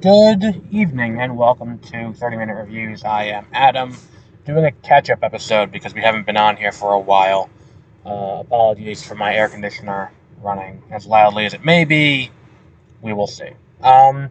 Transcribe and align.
Good 0.00 0.62
evening 0.70 1.20
and 1.20 1.36
welcome 1.36 1.80
to 1.80 2.12
30 2.12 2.36
Minute 2.36 2.54
Reviews. 2.54 3.02
I 3.02 3.24
am 3.24 3.48
Adam, 3.52 3.96
doing 4.44 4.64
a 4.64 4.70
catch 4.70 5.10
up 5.10 5.24
episode 5.24 5.72
because 5.72 5.92
we 5.92 6.00
haven't 6.00 6.24
been 6.24 6.36
on 6.36 6.56
here 6.56 6.70
for 6.70 6.92
a 6.92 7.00
while. 7.00 7.50
Uh, 8.06 8.38
apologies 8.42 9.02
for 9.02 9.16
my 9.16 9.34
air 9.34 9.48
conditioner 9.48 10.12
running 10.40 10.84
as 10.92 11.04
loudly 11.04 11.46
as 11.46 11.54
it 11.54 11.64
may 11.64 11.84
be. 11.84 12.30
We 13.02 13.12
will 13.12 13.26
see. 13.26 13.50
Um, 13.82 14.30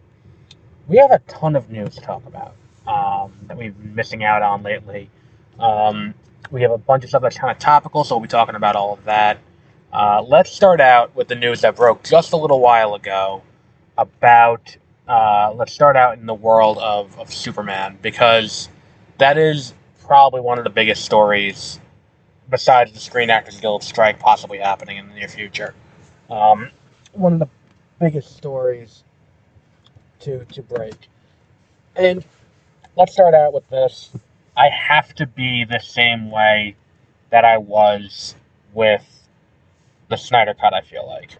we 0.86 0.96
have 0.96 1.10
a 1.10 1.18
ton 1.28 1.54
of 1.54 1.68
news 1.68 1.96
to 1.96 2.00
talk 2.00 2.24
about 2.24 2.54
um, 2.86 3.34
that 3.42 3.58
we've 3.58 3.76
been 3.76 3.94
missing 3.94 4.24
out 4.24 4.40
on 4.40 4.62
lately. 4.62 5.10
Um, 5.60 6.14
we 6.50 6.62
have 6.62 6.70
a 6.70 6.78
bunch 6.78 7.04
of 7.04 7.10
stuff 7.10 7.20
that's 7.20 7.36
kind 7.36 7.50
of 7.50 7.58
topical, 7.58 8.04
so 8.04 8.16
we'll 8.16 8.22
be 8.22 8.28
talking 8.28 8.54
about 8.54 8.74
all 8.74 8.94
of 8.94 9.04
that. 9.04 9.38
Uh, 9.92 10.22
let's 10.22 10.50
start 10.50 10.80
out 10.80 11.14
with 11.14 11.28
the 11.28 11.34
news 11.34 11.60
that 11.60 11.76
broke 11.76 12.04
just 12.04 12.32
a 12.32 12.38
little 12.38 12.60
while 12.60 12.94
ago 12.94 13.42
about. 13.98 14.78
Uh, 15.08 15.52
let's 15.56 15.72
start 15.72 15.96
out 15.96 16.18
in 16.18 16.26
the 16.26 16.34
world 16.34 16.78
of, 16.78 17.18
of 17.18 17.32
Superman 17.32 17.98
because 18.02 18.68
that 19.16 19.38
is 19.38 19.72
probably 20.06 20.40
one 20.40 20.58
of 20.58 20.64
the 20.64 20.70
biggest 20.70 21.04
stories 21.04 21.80
besides 22.50 22.92
the 22.92 23.00
Screen 23.00 23.30
Actors 23.30 23.60
Guild 23.60 23.82
strike 23.82 24.18
possibly 24.18 24.58
happening 24.58 24.98
in 24.98 25.08
the 25.08 25.14
near 25.14 25.28
future. 25.28 25.74
Um, 26.30 26.70
one 27.12 27.34
of 27.34 27.38
the 27.38 27.48
biggest 27.98 28.36
stories 28.36 29.02
to 30.20 30.44
to 30.44 30.62
break. 30.62 31.08
And 31.96 32.24
let's 32.96 33.12
start 33.12 33.34
out 33.34 33.52
with 33.52 33.68
this. 33.70 34.10
I 34.56 34.68
have 34.68 35.14
to 35.14 35.26
be 35.26 35.64
the 35.64 35.78
same 35.78 36.30
way 36.30 36.76
that 37.30 37.44
I 37.44 37.58
was 37.58 38.34
with 38.72 39.04
the 40.08 40.16
Snyder 40.16 40.54
Cut. 40.54 40.74
I 40.74 40.80
feel 40.80 41.06
like, 41.06 41.36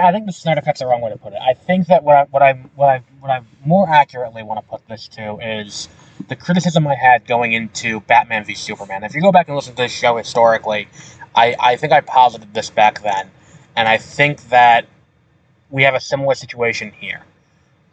I 0.00 0.12
think 0.12 0.26
the 0.26 0.32
Snyder 0.32 0.60
Cut's 0.62 0.80
the 0.80 0.86
wrong 0.86 1.00
way 1.00 1.10
to 1.10 1.18
put 1.18 1.32
it. 1.32 1.40
I 1.40 1.54
think 1.54 1.88
that 1.88 2.04
what 2.04 2.16
I 2.16 2.24
what 2.30 2.42
I 2.42 2.52
what 2.76 2.88
I 2.88 3.02
what 3.20 3.30
I 3.30 3.42
more 3.64 3.88
accurately 3.88 4.42
want 4.42 4.60
to 4.64 4.68
put 4.68 4.86
this 4.88 5.08
to 5.08 5.38
is 5.38 5.88
the 6.28 6.36
criticism 6.36 6.86
I 6.86 6.94
had 6.94 7.26
going 7.26 7.52
into 7.52 8.00
Batman 8.00 8.44
v 8.44 8.54
Superman. 8.54 9.04
If 9.04 9.14
you 9.14 9.20
go 9.20 9.32
back 9.32 9.48
and 9.48 9.56
listen 9.56 9.74
to 9.74 9.82
this 9.82 9.92
show 9.92 10.16
historically, 10.16 10.88
I 11.34 11.56
I 11.60 11.76
think 11.76 11.92
I 11.92 12.00
posited 12.00 12.54
this 12.54 12.70
back 12.70 13.02
then, 13.02 13.30
and 13.76 13.88
I 13.88 13.98
think 13.98 14.48
that 14.48 14.86
we 15.70 15.82
have 15.82 15.94
a 15.94 16.00
similar 16.00 16.34
situation 16.34 16.92
here. 16.92 17.22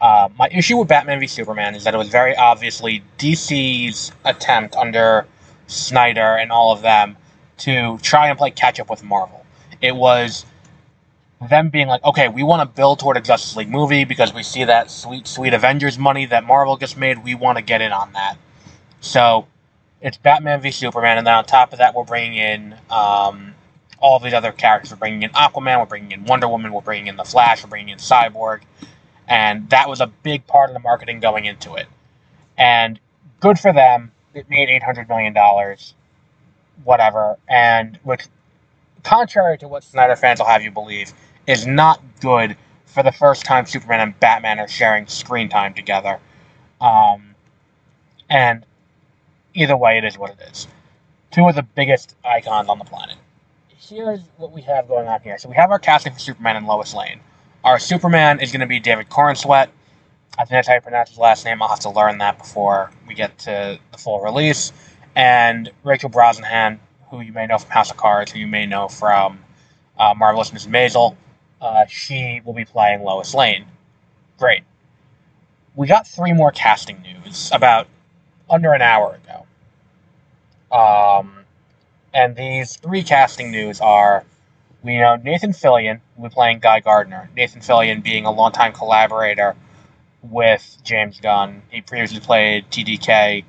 Uh, 0.00 0.28
my 0.38 0.48
issue 0.50 0.76
with 0.78 0.88
Batman 0.88 1.20
v 1.20 1.26
Superman 1.26 1.74
is 1.74 1.84
that 1.84 1.94
it 1.94 1.98
was 1.98 2.08
very 2.08 2.34
obviously 2.36 3.02
DC's 3.18 4.12
attempt 4.24 4.76
under 4.76 5.26
Snyder 5.68 6.36
and 6.36 6.50
all 6.52 6.72
of 6.72 6.82
them 6.82 7.16
to 7.58 7.98
try 7.98 8.28
and 8.28 8.38
play 8.38 8.50
catch 8.50 8.80
up 8.80 8.90
with 8.90 9.04
Marvel. 9.04 9.44
It 9.80 9.94
was 9.94 10.44
them 11.48 11.70
being 11.70 11.88
like, 11.88 12.04
okay, 12.04 12.28
we 12.28 12.42
want 12.42 12.60
to 12.68 12.76
build 12.76 12.98
toward 12.98 13.16
a 13.16 13.20
Justice 13.20 13.56
League 13.56 13.70
movie 13.70 14.04
because 14.04 14.34
we 14.34 14.42
see 14.42 14.64
that 14.64 14.90
sweet, 14.90 15.26
sweet 15.26 15.54
Avengers 15.54 15.98
money 15.98 16.26
that 16.26 16.44
Marvel 16.44 16.76
just 16.76 16.96
made. 16.96 17.24
We 17.24 17.34
want 17.34 17.58
to 17.58 17.62
get 17.64 17.80
in 17.80 17.92
on 17.92 18.12
that. 18.12 18.36
So 19.00 19.46
it's 20.00 20.16
Batman 20.16 20.60
v 20.60 20.70
Superman, 20.70 21.18
and 21.18 21.26
then 21.26 21.34
on 21.34 21.44
top 21.44 21.72
of 21.72 21.78
that, 21.78 21.94
we're 21.94 22.04
bringing 22.04 22.34
in 22.34 22.74
um, 22.90 23.54
all 23.98 24.18
these 24.18 24.34
other 24.34 24.52
characters. 24.52 24.90
We're 24.90 24.98
bringing 24.98 25.22
in 25.22 25.30
Aquaman, 25.30 25.78
we're 25.78 25.86
bringing 25.86 26.12
in 26.12 26.24
Wonder 26.24 26.48
Woman, 26.48 26.72
we're 26.72 26.80
bringing 26.82 27.06
in 27.06 27.16
the 27.16 27.24
Flash, 27.24 27.62
we're 27.62 27.70
bringing 27.70 27.90
in 27.90 27.98
Cyborg, 27.98 28.62
and 29.28 29.68
that 29.70 29.88
was 29.88 30.00
a 30.00 30.06
big 30.06 30.46
part 30.46 30.70
of 30.70 30.74
the 30.74 30.80
marketing 30.80 31.20
going 31.20 31.44
into 31.44 31.74
it. 31.74 31.86
And 32.58 33.00
good 33.40 33.58
for 33.58 33.72
them. 33.72 34.12
It 34.34 34.48
made 34.48 34.68
eight 34.70 34.82
hundred 34.82 35.08
million 35.08 35.32
dollars, 35.32 35.94
whatever. 36.84 37.36
And 37.48 37.98
which, 38.02 38.26
contrary 39.04 39.58
to 39.58 39.68
what 39.68 39.84
Snyder 39.84 40.16
fans 40.16 40.38
will 40.40 40.46
have 40.46 40.62
you 40.62 40.70
believe, 40.70 41.12
is 41.46 41.66
not 41.66 42.00
good 42.20 42.56
for 42.86 43.02
the 43.02 43.12
first 43.12 43.44
time 43.44 43.66
Superman 43.66 44.00
and 44.00 44.20
Batman 44.20 44.58
are 44.58 44.68
sharing 44.68 45.06
screen 45.06 45.48
time 45.48 45.74
together. 45.74 46.18
Um, 46.80 47.34
and 48.28 48.64
either 49.54 49.76
way, 49.76 49.98
it 49.98 50.04
is 50.04 50.18
what 50.18 50.30
it 50.30 50.38
is. 50.50 50.68
Two 51.30 51.48
of 51.48 51.54
the 51.54 51.62
biggest 51.62 52.14
icons 52.24 52.68
on 52.68 52.78
the 52.78 52.84
planet. 52.84 53.16
Here's 53.68 54.20
what 54.36 54.52
we 54.52 54.62
have 54.62 54.88
going 54.88 55.08
on 55.08 55.20
here. 55.22 55.38
So 55.38 55.48
we 55.48 55.56
have 55.56 55.70
our 55.70 55.78
casting 55.78 56.12
for 56.12 56.18
Superman 56.18 56.56
and 56.56 56.66
Lois 56.66 56.94
Lane. 56.94 57.20
Our 57.64 57.78
Superman 57.78 58.40
is 58.40 58.52
going 58.52 58.60
to 58.60 58.66
be 58.66 58.80
David 58.80 59.08
Corenswet. 59.08 59.68
I 60.38 60.44
think 60.44 60.50
that's 60.50 60.68
how 60.68 60.74
you 60.74 60.80
pronounce 60.80 61.10
his 61.10 61.18
last 61.18 61.44
name. 61.44 61.62
I'll 61.62 61.68
have 61.68 61.80
to 61.80 61.90
learn 61.90 62.18
that 62.18 62.38
before 62.38 62.90
we 63.06 63.14
get 63.14 63.38
to 63.40 63.78
the 63.90 63.98
full 63.98 64.20
release. 64.20 64.72
And 65.14 65.70
Rachel 65.84 66.10
Brosnahan, 66.10 66.78
who 67.10 67.20
you 67.20 67.32
may 67.32 67.46
know 67.46 67.58
from 67.58 67.70
House 67.70 67.90
of 67.90 67.96
Cards, 67.98 68.32
who 68.32 68.38
you 68.38 68.46
may 68.46 68.66
know 68.66 68.88
from 68.88 69.38
uh, 69.98 70.14
Marvelous 70.16 70.50
Mrs. 70.50 70.68
Maisel, 70.68 71.16
uh, 71.62 71.86
she 71.86 72.42
will 72.44 72.52
be 72.52 72.64
playing 72.64 73.02
Lois 73.02 73.32
Lane. 73.32 73.64
Great. 74.38 74.64
We 75.76 75.86
got 75.86 76.06
three 76.06 76.32
more 76.32 76.50
casting 76.50 77.00
news 77.00 77.50
about 77.54 77.86
under 78.50 78.74
an 78.74 78.82
hour 78.82 79.18
ago. 79.24 79.46
Um, 80.76 81.44
and 82.12 82.34
these 82.36 82.76
three 82.76 83.02
casting 83.02 83.50
news 83.52 83.80
are 83.80 84.24
we 84.82 84.98
know 84.98 85.16
Nathan 85.16 85.52
Fillion 85.52 86.00
will 86.16 86.28
be 86.28 86.34
playing 86.34 86.58
Guy 86.58 86.80
Gardner. 86.80 87.30
Nathan 87.36 87.60
Fillion 87.60 88.02
being 88.02 88.26
a 88.26 88.32
longtime 88.32 88.72
collaborator 88.72 89.54
with 90.22 90.76
James 90.82 91.20
Gunn. 91.20 91.62
He 91.70 91.80
previously 91.80 92.20
played 92.20 92.68
TDK 92.70 93.44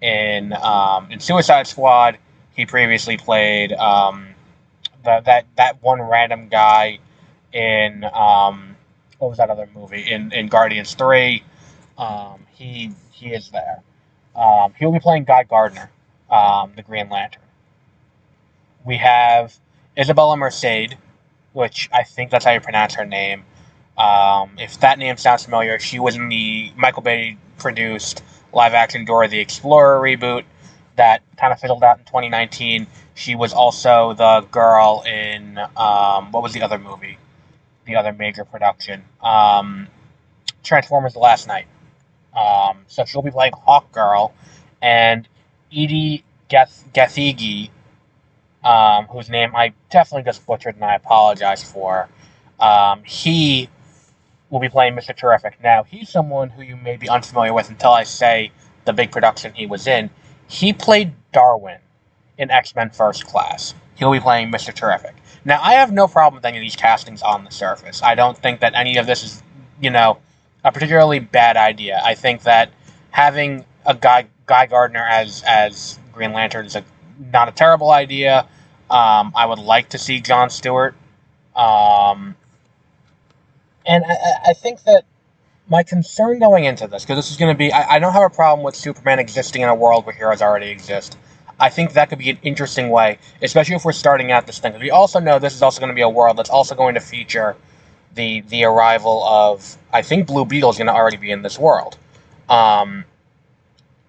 in 0.00 0.54
um, 0.54 1.10
in 1.10 1.20
Suicide 1.20 1.66
Squad. 1.66 2.16
He 2.56 2.64
previously 2.64 3.18
played 3.18 3.72
um, 3.74 4.28
the, 5.04 5.20
that 5.26 5.44
that 5.56 5.82
one 5.82 6.00
random 6.00 6.48
guy 6.48 7.00
in 7.52 8.04
um, 8.04 8.76
what 9.18 9.28
was 9.28 9.38
that 9.38 9.50
other 9.50 9.68
movie 9.74 10.10
in 10.10 10.32
in 10.32 10.48
Guardians 10.48 10.94
Three. 10.94 11.42
Um, 11.96 12.46
he 12.54 12.92
he 13.10 13.28
is 13.28 13.50
there. 13.50 13.82
Um, 14.34 14.72
he 14.78 14.84
will 14.84 14.92
be 14.92 15.00
playing 15.00 15.24
Guy 15.24 15.44
Gardner, 15.44 15.90
um, 16.30 16.72
the 16.76 16.82
Green 16.82 17.08
Lantern. 17.08 17.42
We 18.84 18.96
have 18.98 19.56
Isabela 19.96 20.38
Merced, 20.38 20.96
which 21.52 21.88
I 21.92 22.04
think 22.04 22.30
that's 22.30 22.44
how 22.44 22.52
you 22.52 22.60
pronounce 22.60 22.94
her 22.94 23.04
name. 23.04 23.44
Um, 23.96 24.52
if 24.58 24.78
that 24.80 24.98
name 24.98 25.16
sounds 25.16 25.44
familiar, 25.44 25.80
she 25.80 25.98
was 25.98 26.14
in 26.14 26.28
the 26.28 26.72
Michael 26.76 27.02
Bay 27.02 27.36
produced 27.58 28.22
live 28.52 28.74
action 28.74 29.04
Dora 29.04 29.26
the 29.26 29.40
Explorer 29.40 30.00
reboot 30.00 30.44
that 30.96 31.22
kind 31.36 31.52
of 31.52 31.60
fizzled 31.60 31.82
out 31.82 31.98
in 31.98 32.04
2019. 32.04 32.86
She 33.14 33.34
was 33.34 33.52
also 33.52 34.14
the 34.14 34.46
girl 34.50 35.02
in 35.06 35.58
um, 35.76 36.30
what 36.30 36.42
was 36.42 36.52
the 36.52 36.62
other 36.62 36.78
movie? 36.78 37.18
The 37.88 37.96
other 37.96 38.12
major 38.12 38.44
production, 38.44 39.04
um, 39.22 39.88
Transformers: 40.62 41.14
The 41.14 41.20
Last 41.20 41.48
Knight. 41.48 41.66
Um, 42.36 42.84
so 42.86 43.04
she'll 43.04 43.22
be 43.22 43.30
playing 43.32 43.54
Hawkgirl, 43.54 44.32
and 44.82 45.28
Edi 45.70 46.24
Gath- 46.48 46.84
Gathegi, 46.94 47.70
um, 48.64 49.06
whose 49.06 49.30
name 49.30 49.56
I 49.56 49.72
definitely 49.90 50.24
just 50.24 50.46
butchered 50.46 50.76
and 50.76 50.84
I 50.84 50.96
apologize 50.96 51.64
for. 51.64 52.08
Um, 52.60 53.04
he 53.04 53.70
will 54.50 54.60
be 54.60 54.68
playing 54.68 54.94
Mr. 54.94 55.16
Terrific. 55.16 55.58
Now, 55.62 55.84
he's 55.84 56.10
someone 56.10 56.50
who 56.50 56.62
you 56.62 56.76
may 56.76 56.96
be 56.96 57.08
unfamiliar 57.08 57.54
with 57.54 57.70
until 57.70 57.92
I 57.92 58.04
say 58.04 58.52
the 58.84 58.92
big 58.92 59.10
production 59.12 59.54
he 59.54 59.66
was 59.66 59.86
in. 59.86 60.10
He 60.48 60.72
played 60.72 61.14
Darwin 61.32 61.78
in 62.38 62.50
X 62.50 62.74
Men 62.76 62.90
First 62.90 63.26
Class. 63.26 63.74
He'll 63.96 64.12
be 64.12 64.20
playing 64.20 64.52
Mr. 64.52 64.74
Terrific. 64.74 65.14
Now, 65.48 65.62
I 65.62 65.72
have 65.72 65.92
no 65.92 66.06
problem 66.06 66.36
with 66.36 66.44
any 66.44 66.58
of 66.58 66.60
these 66.60 66.76
castings 66.76 67.22
on 67.22 67.42
the 67.42 67.50
surface. 67.50 68.02
I 68.02 68.14
don't 68.14 68.36
think 68.36 68.60
that 68.60 68.74
any 68.74 68.98
of 68.98 69.06
this 69.06 69.24
is, 69.24 69.42
you 69.80 69.88
know, 69.88 70.18
a 70.62 70.70
particularly 70.70 71.20
bad 71.20 71.56
idea. 71.56 72.02
I 72.04 72.14
think 72.14 72.42
that 72.42 72.70
having 73.12 73.64
a 73.86 73.94
guy 73.94 74.26
Guy 74.44 74.66
Gardner 74.66 75.06
as 75.08 75.42
as 75.46 75.98
Green 76.12 76.34
Lantern 76.34 76.66
is 76.66 76.76
a 76.76 76.84
not 77.32 77.48
a 77.48 77.52
terrible 77.52 77.90
idea. 77.90 78.46
Um, 78.90 79.32
I 79.34 79.46
would 79.46 79.58
like 79.58 79.88
to 79.90 79.98
see 79.98 80.20
John 80.20 80.50
Stewart. 80.50 80.94
Um, 81.56 82.36
and 83.86 84.04
I, 84.06 84.50
I 84.50 84.52
think 84.52 84.82
that 84.82 85.04
my 85.70 85.82
concern 85.82 86.40
going 86.40 86.64
into 86.64 86.86
this, 86.88 87.04
because 87.04 87.16
this 87.16 87.30
is 87.30 87.38
going 87.38 87.54
to 87.54 87.58
be, 87.58 87.72
I, 87.72 87.94
I 87.94 87.98
don't 87.98 88.12
have 88.12 88.22
a 88.22 88.30
problem 88.34 88.64
with 88.64 88.76
Superman 88.76 89.18
existing 89.18 89.62
in 89.62 89.70
a 89.70 89.74
world 89.74 90.04
where 90.04 90.14
heroes 90.14 90.42
already 90.42 90.68
exist. 90.68 91.16
I 91.60 91.70
think 91.70 91.92
that 91.94 92.08
could 92.08 92.18
be 92.18 92.30
an 92.30 92.38
interesting 92.42 92.90
way, 92.90 93.18
especially 93.42 93.74
if 93.74 93.84
we're 93.84 93.92
starting 93.92 94.30
out 94.30 94.46
this 94.46 94.58
thing. 94.58 94.78
We 94.78 94.90
also 94.90 95.18
know 95.18 95.38
this 95.38 95.54
is 95.54 95.62
also 95.62 95.80
going 95.80 95.90
to 95.90 95.94
be 95.94 96.02
a 96.02 96.08
world 96.08 96.36
that's 96.36 96.50
also 96.50 96.74
going 96.74 96.94
to 96.94 97.00
feature 97.00 97.56
the 98.14 98.40
the 98.42 98.64
arrival 98.64 99.22
of 99.24 99.76
I 99.92 100.02
think 100.02 100.26
Blue 100.26 100.44
Beetle 100.44 100.70
is 100.70 100.76
going 100.76 100.86
to 100.86 100.94
already 100.94 101.16
be 101.16 101.30
in 101.30 101.42
this 101.42 101.58
world. 101.58 101.98
Um, 102.48 103.04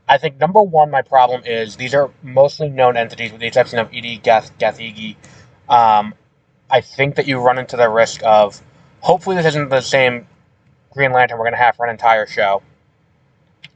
I 0.08 0.18
think 0.18 0.40
number 0.40 0.62
one, 0.62 0.90
my 0.90 1.02
problem 1.02 1.44
is 1.46 1.76
these 1.76 1.94
are 1.94 2.10
mostly 2.24 2.70
known 2.70 2.98
entities, 2.98 3.32
with 3.32 3.42
the 3.42 3.48
exception 3.48 3.80
of 3.80 3.94
Edi, 3.94 4.18
Gath 4.18 4.58
Gathegi. 4.58 5.16
Um, 5.70 6.16
I 6.70 6.82
think 6.82 7.16
that 7.16 7.28
you 7.28 7.40
run 7.40 7.60
into 7.60 7.78
the 7.78 7.90
risk 7.90 8.22
of 8.24 8.62
hopefully 9.02 9.36
this 9.36 9.46
isn't 9.48 9.70
the 9.70 9.82
same 9.82 10.28
Green 10.92 11.12
Lantern 11.12 11.38
we're 11.38 11.46
going 11.46 11.54
to 11.54 11.60
have 11.60 11.76
for 11.76 11.86
an 11.86 11.92
entire 11.92 12.26
show. 12.26 12.62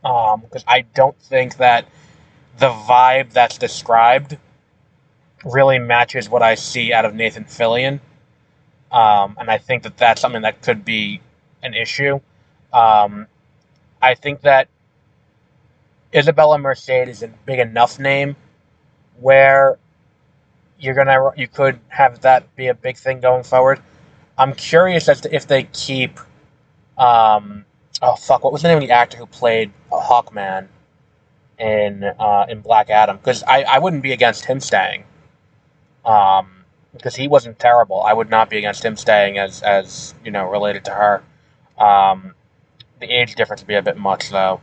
Because 0.02 0.64
um, 0.64 0.68
I 0.68 0.82
don't 0.82 1.18
think 1.20 1.58
that 1.58 1.88
the 2.58 2.70
vibe 2.70 3.32
that's 3.34 3.58
described 3.58 4.38
really 5.46 5.80
matches 5.80 6.30
what 6.30 6.42
I 6.42 6.56
see 6.56 6.94
out 6.94 7.06
of 7.06 7.14
Nathan 7.14 7.46
Fillion. 7.46 8.00
Um, 8.92 9.36
and 9.40 9.50
I 9.50 9.58
think 9.58 9.84
that 9.84 9.98
that's 9.98 10.22
something 10.22 10.44
that 10.44 10.62
could 10.62 10.86
be 10.86 11.22
an 11.64 11.74
issue. 11.74 12.20
Um, 12.72 13.28
I 14.02 14.16
think 14.16 14.42
that 14.42 14.68
Isabela 16.14 16.60
Merced 16.62 16.90
is 16.90 17.24
a 17.24 17.28
big 17.28 17.60
enough 17.60 18.00
name 18.00 18.36
where 19.20 19.78
you're 20.80 20.94
gonna 20.94 21.32
you 21.36 21.48
could 21.48 21.80
have 21.88 22.22
that 22.22 22.56
be 22.56 22.68
a 22.68 22.74
big 22.74 22.98
thing 22.98 23.20
going 23.20 23.44
forward. 23.44 23.80
I'm 24.38 24.54
curious 24.54 25.10
as 25.10 25.22
to 25.22 25.34
if 25.34 25.48
they 25.48 25.64
keep 25.64 26.20
um 26.98 27.66
oh 28.02 28.16
fuck 28.16 28.44
what 28.44 28.54
was 28.54 28.62
the 28.62 28.68
name 28.68 28.78
of 28.78 28.84
the 28.84 28.92
actor 28.92 29.18
who 29.18 29.26
played 29.26 29.72
Hawkman 29.92 30.68
in 31.64 32.04
uh, 32.04 32.46
in 32.50 32.62
Black 32.62 32.90
Adam 32.90 33.18
because 33.18 33.44
I, 33.44 33.64
I 33.64 33.80
wouldn't 33.80 34.04
be 34.04 34.12
against 34.12 34.46
him 34.46 34.60
staying. 34.60 35.06
Um 36.06 36.50
because 36.94 37.16
he 37.16 37.28
wasn't 37.28 37.58
terrible. 37.58 38.04
I 38.04 38.14
would 38.14 38.30
not 38.30 38.50
be 38.50 38.58
against 38.58 38.84
him 38.86 38.98
staying 38.98 39.38
as 39.40 39.64
as 39.64 40.14
you 40.24 40.32
know 40.32 40.50
related 40.50 40.86
to 40.86 40.92
her. 40.92 41.24
Um 41.78 42.36
the 43.00 43.08
age 43.08 43.36
difference 43.36 43.62
would 43.62 43.68
be 43.68 43.76
a 43.76 43.82
bit 43.82 43.98
much 43.98 44.30
though. 44.30 44.62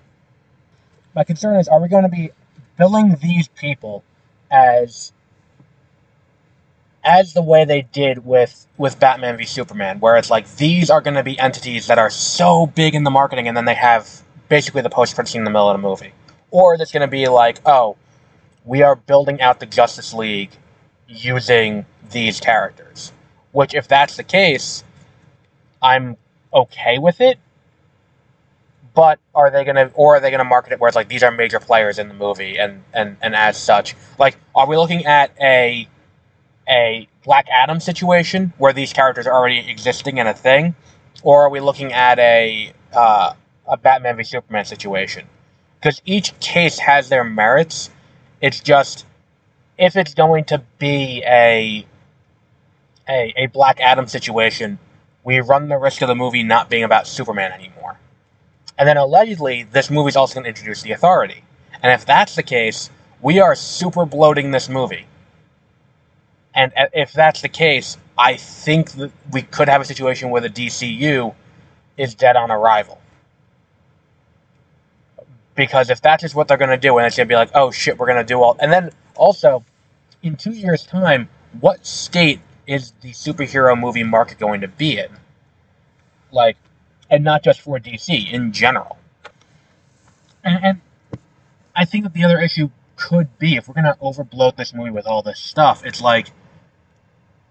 My 1.14 1.25
concern 1.25 1.56
is 1.56 1.69
are 1.69 1.81
we 1.81 1.88
going 1.88 2.05
to 2.05 2.08
be 2.08 2.31
billing 2.76 3.17
these 3.20 3.49
people 3.49 4.05
as 4.50 5.12
as 7.02 7.32
the 7.32 7.43
way 7.43 7.64
they 7.64 7.82
did 7.82 8.25
with 8.26 8.67
with 8.76 9.00
Batman 9.00 9.37
v 9.37 9.44
Superman, 9.44 10.00
where 10.00 10.17
it's 10.17 10.31
like 10.31 10.56
these 10.56 10.91
are 10.91 11.00
going 11.00 11.14
to 11.14 11.23
be 11.23 11.38
entities 11.38 11.87
that 11.87 11.99
are 11.99 12.11
so 12.11 12.67
big 12.67 12.94
in 12.94 13.05
the 13.05 13.11
marketing, 13.11 13.49
and 13.49 13.56
then 13.56 13.64
they 13.64 13.75
have 13.75 14.23
basically 14.49 14.82
the 14.82 14.91
post 14.91 15.14
credit 15.14 15.31
scene 15.31 15.41
in 15.41 15.44
the 15.44 15.50
middle 15.50 15.70
of 15.70 15.75
the 15.75 15.88
movie, 15.88 16.12
or 16.50 16.75
it's 16.75 16.93
going 16.93 17.02
to 17.02 17.08
be 17.08 17.29
like, 17.29 17.61
oh, 17.67 17.97
we 18.64 18.82
are 18.82 18.97
building 18.97 19.41
out 19.41 19.61
the 19.61 19.67
Justice 19.67 20.12
League 20.12 20.50
using 21.08 21.87
these 22.11 22.41
characters. 22.41 23.12
Which, 23.52 23.75
if 23.75 23.88
that's 23.88 24.17
the 24.17 24.23
case, 24.23 24.85
I'm 25.82 26.17
okay 26.52 26.99
with 26.99 27.20
it. 27.20 27.38
But 28.94 29.19
are 29.35 29.50
they 29.50 29.64
gonna, 29.64 29.91
or 29.94 30.17
are 30.17 30.20
they 30.20 30.31
gonna 30.31 30.44
market 30.44 30.73
it 30.73 30.81
where 30.81 30.88
it's 30.88 30.97
like 30.97 31.08
these 31.08 31.23
are 31.23 31.31
major 31.31 31.61
players 31.61 31.99
in 31.99 32.08
the 32.08 32.14
movie, 32.14 32.58
and 32.58 32.82
and 32.93 33.17
and 33.23 33.37
as 33.37 33.56
such, 33.56 33.94
like, 34.19 34.37
are 34.55 34.67
we 34.67 34.76
looking 34.76 35.06
at 35.06 35.31
a 35.41 35.88
a 36.69 37.08
Black 37.25 37.47
Adam 37.50 37.81
situation 37.81 38.52
where 38.58 38.73
these 38.73 38.93
characters 38.93 39.26
are 39.26 39.32
already 39.32 39.70
existing 39.70 40.19
in 40.19 40.26
a 40.26 40.35
thing, 40.35 40.75
or 41.23 41.43
are 41.43 41.50
we 41.50 41.61
looking 41.61 41.93
at 41.93 42.19
a 42.19 42.73
uh, 42.93 43.32
a 43.67 43.76
Batman 43.76 44.17
v 44.17 44.25
Superman 44.25 44.64
situation? 44.64 45.26
Because 45.81 46.03
each 46.05 46.38
case 46.41 46.79
has 46.79 47.09
their 47.09 47.25
merits. 47.25 47.91
It's 48.41 48.61
just 48.61 49.06
if 49.79 49.97
it's 49.97 50.15
going 50.15 50.44
to 50.44 50.62
be 50.79 51.23
a 51.27 51.87
a, 53.09 53.35
a 53.37 53.47
Black 53.47 53.81
Adam 53.81 54.06
situation, 54.06 54.79
we 55.25 55.41
run 55.41 55.69
the 55.69 55.79
risk 55.79 56.03
of 56.03 56.09
the 56.09 56.15
movie 56.15 56.43
not 56.43 56.71
being 56.71 56.85
about 56.85 57.06
Superman 57.06 57.53
anymore. 57.53 57.99
And 58.79 58.88
then 58.88 58.97
allegedly, 58.97 59.65
this 59.65 59.91
movie's 59.91 60.17
also 60.17 60.35
going 60.35 60.44
to 60.44 60.49
introduce 60.50 60.82
the 60.82 60.93
Authority. 60.93 61.43
And 61.83 61.93
if 61.93 62.06
that's 62.06 62.37
the 62.37 62.43
case, 62.43 62.91
we 63.21 63.41
are 63.41 63.55
super 63.55 64.06
bloating 64.06 64.50
this 64.50 64.69
movie. 64.69 65.06
And 66.55 66.73
if 66.93 67.12
that's 67.12 67.43
the 67.43 67.49
case, 67.49 67.97
I 68.19 68.37
think 68.37 68.93
that 68.93 69.12
we 69.33 69.43
could 69.43 69.69
have 69.69 69.81
a 69.81 69.85
situation 69.85 70.31
where 70.31 70.41
the 70.41 70.50
DCU 70.50 71.35
is 71.97 72.15
dead 72.15 72.37
on 72.37 72.50
arrival. 72.50 73.00
Because 75.61 75.91
if 75.91 76.01
that's 76.01 76.23
just 76.23 76.35
what 76.35 76.49
they're 76.49 76.57
going 76.57 76.71
to 76.71 76.79
do, 76.79 76.97
and 76.97 77.07
it's 77.07 77.19
going 77.19 77.29
to 77.29 77.31
be 77.31 77.37
like, 77.37 77.51
oh 77.55 77.71
shit, 77.71 77.99
we're 77.99 78.07
going 78.07 78.17
to 78.17 78.25
do 78.25 78.41
all. 78.41 78.57
And 78.61 78.73
then 78.73 78.93
also, 79.15 79.62
in 80.23 80.37
two 80.37 80.53
years' 80.53 80.87
time, 80.87 81.29
what 81.61 81.85
state 81.85 82.41
is 82.67 82.95
the 83.03 83.11
superhero 83.11 83.79
movie 83.79 84.03
market 84.03 84.39
going 84.39 84.62
to 84.62 84.69
be 84.69 84.99
in? 84.99 85.11
Like, 86.33 86.57
and 87.11 87.23
not 87.23 87.45
just 87.45 87.61
for 87.61 87.79
DC, 87.79 88.33
in 88.33 88.53
general. 88.53 88.97
And, 90.43 90.65
and 90.65 90.81
I 91.77 91.85
think 91.85 92.05
that 92.05 92.15
the 92.15 92.25
other 92.25 92.41
issue 92.41 92.71
could 92.97 93.39
be 93.39 93.57
if 93.57 93.69
we're 93.69 93.75
going 93.75 93.85
to 93.85 93.99
overbloat 94.01 94.57
this 94.57 94.73
movie 94.73 94.93
with 94.93 95.07
all 95.07 95.21
this 95.21 95.39
stuff, 95.39 95.85
it's 95.85 96.01
like 96.01 96.31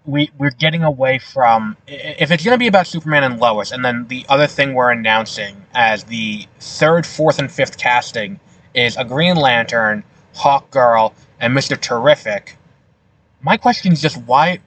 we 0.06 0.30
we're 0.38 0.50
getting 0.50 0.82
away 0.82 1.18
from 1.18 1.76
if 1.86 2.30
it's 2.30 2.44
going 2.44 2.54
to 2.54 2.58
be 2.58 2.66
about 2.66 2.86
Superman 2.86 3.24
and 3.24 3.38
Lois, 3.38 3.70
and 3.72 3.84
then 3.84 4.06
the 4.08 4.24
other 4.28 4.46
thing 4.46 4.74
we're 4.74 4.90
announcing 4.90 5.64
as 5.74 6.04
the 6.04 6.46
third, 6.58 7.06
fourth, 7.06 7.38
and 7.38 7.50
fifth 7.50 7.78
casting 7.78 8.40
is 8.74 8.96
a 8.96 9.04
Green 9.04 9.36
Lantern, 9.36 10.04
Hawkgirl, 10.34 11.12
and 11.40 11.54
Mister 11.54 11.76
Terrific. 11.76 12.56
My 13.42 13.56
question 13.56 13.92
is 13.92 14.00
just 14.00 14.16
why. 14.18 14.60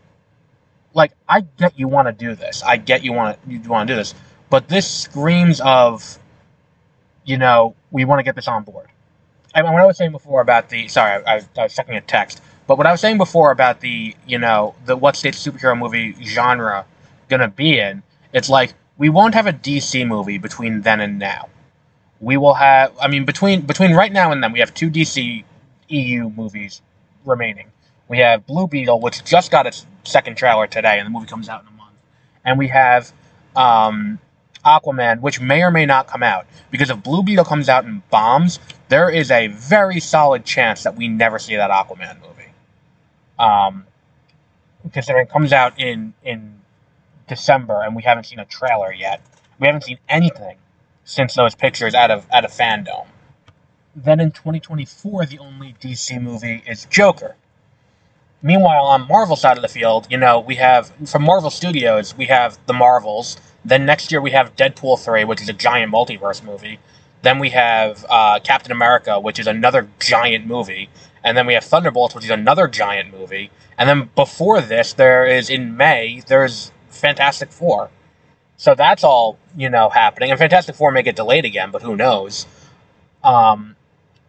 Like 0.95 1.13
I 1.27 1.41
get 1.41 1.79
you 1.79 1.87
want 1.87 2.07
to 2.07 2.11
do 2.11 2.35
this, 2.35 2.61
I 2.61 2.77
get 2.77 3.03
you 3.03 3.13
want 3.13 3.43
to 3.43 3.51
you 3.51 3.59
want 3.67 3.87
to 3.87 3.93
do 3.93 3.97
this, 3.97 4.13
but 4.51 4.67
this 4.67 4.87
screams 4.87 5.59
of, 5.61 6.19
you 7.25 7.35
know, 7.35 7.73
we 7.89 8.05
want 8.05 8.19
to 8.19 8.23
get 8.23 8.35
this 8.35 8.47
on 8.47 8.63
board. 8.63 8.89
I 9.55 9.63
mean, 9.63 9.73
what 9.73 9.81
I 9.81 9.85
was 9.87 9.97
saying 9.97 10.11
before 10.11 10.41
about 10.41 10.69
the 10.69 10.87
sorry, 10.87 11.23
I, 11.25 11.41
I 11.57 11.63
was 11.63 11.73
checking 11.73 11.95
a 11.95 12.01
text 12.01 12.43
but 12.67 12.77
what 12.77 12.87
I 12.87 12.91
was 12.91 13.01
saying 13.01 13.17
before 13.17 13.51
about 13.51 13.81
the, 13.81 14.15
you 14.27 14.37
know, 14.37 14.75
the 14.85 14.95
what 14.95 15.15
state 15.15 15.33
superhero 15.33 15.77
movie 15.77 16.15
genre 16.23 16.85
gonna 17.29 17.47
be 17.47 17.79
in, 17.79 18.03
it's 18.31 18.49
like 18.49 18.73
we 18.97 19.09
won't 19.09 19.33
have 19.33 19.47
a 19.47 19.53
DC 19.53 20.07
movie 20.07 20.37
between 20.37 20.81
then 20.81 20.99
and 21.01 21.19
now. 21.19 21.49
We 22.19 22.37
will 22.37 22.53
have, 22.53 22.93
I 23.01 23.07
mean, 23.07 23.25
between 23.25 23.61
between 23.61 23.93
right 23.93 24.11
now 24.11 24.31
and 24.31 24.41
then, 24.41 24.51
we 24.51 24.59
have 24.59 24.73
two 24.73 24.89
DC 24.89 25.43
EU 25.89 26.29
movies 26.29 26.81
remaining. 27.25 27.67
We 28.07 28.19
have 28.19 28.45
Blue 28.45 28.67
Beetle, 28.67 28.99
which 28.99 29.23
just 29.23 29.51
got 29.51 29.65
its 29.65 29.85
second 30.03 30.35
trailer 30.35 30.67
today, 30.67 30.99
and 30.99 31.05
the 31.05 31.09
movie 31.09 31.27
comes 31.27 31.49
out 31.49 31.61
in 31.61 31.67
a 31.67 31.71
month. 31.71 31.95
And 32.45 32.59
we 32.59 32.67
have 32.67 33.11
um, 33.55 34.19
Aquaman, 34.65 35.21
which 35.21 35.39
may 35.39 35.63
or 35.63 35.71
may 35.71 35.85
not 35.85 36.07
come 36.07 36.23
out. 36.23 36.45
Because 36.71 36.89
if 36.89 37.01
Blue 37.03 37.23
Beetle 37.23 37.45
comes 37.45 37.69
out 37.69 37.85
and 37.85 38.07
bombs, 38.09 38.59
there 38.89 39.09
is 39.09 39.31
a 39.31 39.47
very 39.47 39.99
solid 39.99 40.45
chance 40.45 40.83
that 40.83 40.95
we 40.95 41.07
never 41.07 41.39
see 41.39 41.55
that 41.55 41.71
Aquaman 41.71 42.21
movie. 42.21 42.32
Um, 43.39 43.85
considering 44.91 45.25
it 45.27 45.31
comes 45.31 45.53
out 45.53 45.79
in 45.79 46.13
in 46.23 46.59
December 47.27 47.81
and 47.81 47.95
we 47.95 48.03
haven't 48.03 48.25
seen 48.25 48.39
a 48.39 48.45
trailer 48.45 48.91
yet. 48.91 49.21
We 49.59 49.67
haven't 49.67 49.83
seen 49.83 49.99
anything 50.09 50.57
since 51.03 51.35
those 51.35 51.55
pictures 51.55 51.93
out 51.93 52.11
of 52.11 52.25
out 52.31 52.45
of 52.45 52.51
fandom. 52.51 53.07
Then 53.95 54.19
in 54.19 54.31
2024, 54.31 55.27
the 55.27 55.39
only 55.39 55.75
DC 55.79 56.19
movie 56.21 56.63
is 56.67 56.85
Joker. 56.85 57.35
Meanwhile, 58.41 58.85
on 58.85 59.07
Marvel 59.07 59.35
side 59.35 59.57
of 59.57 59.61
the 59.61 59.69
field, 59.69 60.07
you 60.09 60.17
know, 60.17 60.39
we 60.39 60.55
have 60.55 60.91
from 61.05 61.23
Marvel 61.23 61.49
Studios, 61.49 62.15
we 62.17 62.25
have 62.25 62.57
the 62.65 62.73
Marvels. 62.73 63.37
Then 63.63 63.85
next 63.85 64.11
year 64.11 64.19
we 64.21 64.31
have 64.31 64.55
Deadpool 64.57 64.99
3, 64.99 65.23
which 65.23 65.41
is 65.41 65.47
a 65.47 65.53
giant 65.53 65.93
multiverse 65.93 66.43
movie. 66.43 66.79
Then 67.23 67.39
we 67.39 67.49
have 67.49 68.05
uh, 68.09 68.39
Captain 68.43 68.71
America, 68.71 69.19
which 69.19 69.39
is 69.39 69.47
another 69.47 69.89
giant 69.99 70.45
movie. 70.45 70.89
And 71.23 71.37
then 71.37 71.47
we 71.47 71.53
have 71.53 71.63
Thunderbolts, 71.63 72.13
which 72.13 72.25
is 72.25 72.29
another 72.29 72.67
giant 72.67 73.11
movie. 73.11 73.49
And 73.77 73.89
then 73.89 74.09
before 74.13 74.61
this, 74.61 74.93
there 74.93 75.25
is 75.25 75.49
in 75.49 75.75
May, 75.75 76.21
there's 76.27 76.71
Fantastic 76.89 77.51
Four. 77.51 77.89
So 78.57 78.75
that's 78.75 79.03
all, 79.03 79.39
you 79.55 79.69
know, 79.69 79.89
happening. 79.89 80.31
And 80.31 80.37
Fantastic 80.37 80.75
Four 80.75 80.91
may 80.91 81.01
get 81.01 81.15
delayed 81.15 81.45
again, 81.45 81.71
but 81.71 81.81
who 81.81 81.95
knows? 81.95 82.45
Um, 83.23 83.77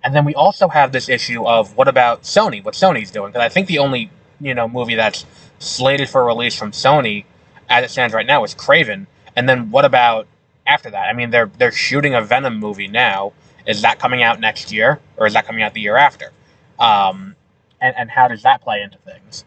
and 0.04 0.14
then 0.14 0.24
we 0.24 0.34
also 0.34 0.68
have 0.68 0.92
this 0.92 1.08
issue 1.08 1.44
of 1.44 1.76
what 1.76 1.88
about 1.88 2.22
Sony? 2.22 2.64
What 2.64 2.74
Sony's 2.74 3.10
doing? 3.10 3.32
Because 3.32 3.44
I 3.44 3.48
think 3.48 3.66
the 3.66 3.78
only, 3.78 4.10
you 4.40 4.54
know, 4.54 4.68
movie 4.68 4.94
that's 4.94 5.26
slated 5.58 6.08
for 6.08 6.24
release 6.24 6.54
from 6.56 6.70
Sony, 6.70 7.24
as 7.68 7.84
it 7.84 7.90
stands 7.90 8.14
right 8.14 8.26
now, 8.26 8.44
is 8.44 8.54
Kraven. 8.54 9.06
And 9.34 9.48
then 9.48 9.70
what 9.70 9.84
about 9.84 10.28
after 10.66 10.90
that? 10.90 11.09
I 11.09 11.12
mean, 11.12 11.30
they're 11.30 11.50
they're 11.59 11.73
shooting 11.73 12.14
a 12.14 12.23
Venom 12.23 12.59
movie 12.59 12.88
now. 12.88 13.33
Is 13.66 13.83
that 13.83 13.99
coming 13.99 14.23
out 14.23 14.40
next 14.40 14.73
year, 14.73 15.00
or 15.16 15.26
is 15.26 15.33
that 15.35 15.47
coming 15.47 15.62
out 15.62 15.75
the 15.75 15.80
year 15.80 15.97
after? 15.97 16.33
Um, 16.78 17.37
and 17.80 17.94
and 17.97 18.11
how 18.11 18.28
does 18.28 18.42
that 18.42 18.62
play 18.62 18.83
into 18.83 18.99
things? 18.99 19.44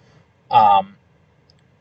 Um, 0.49 0.95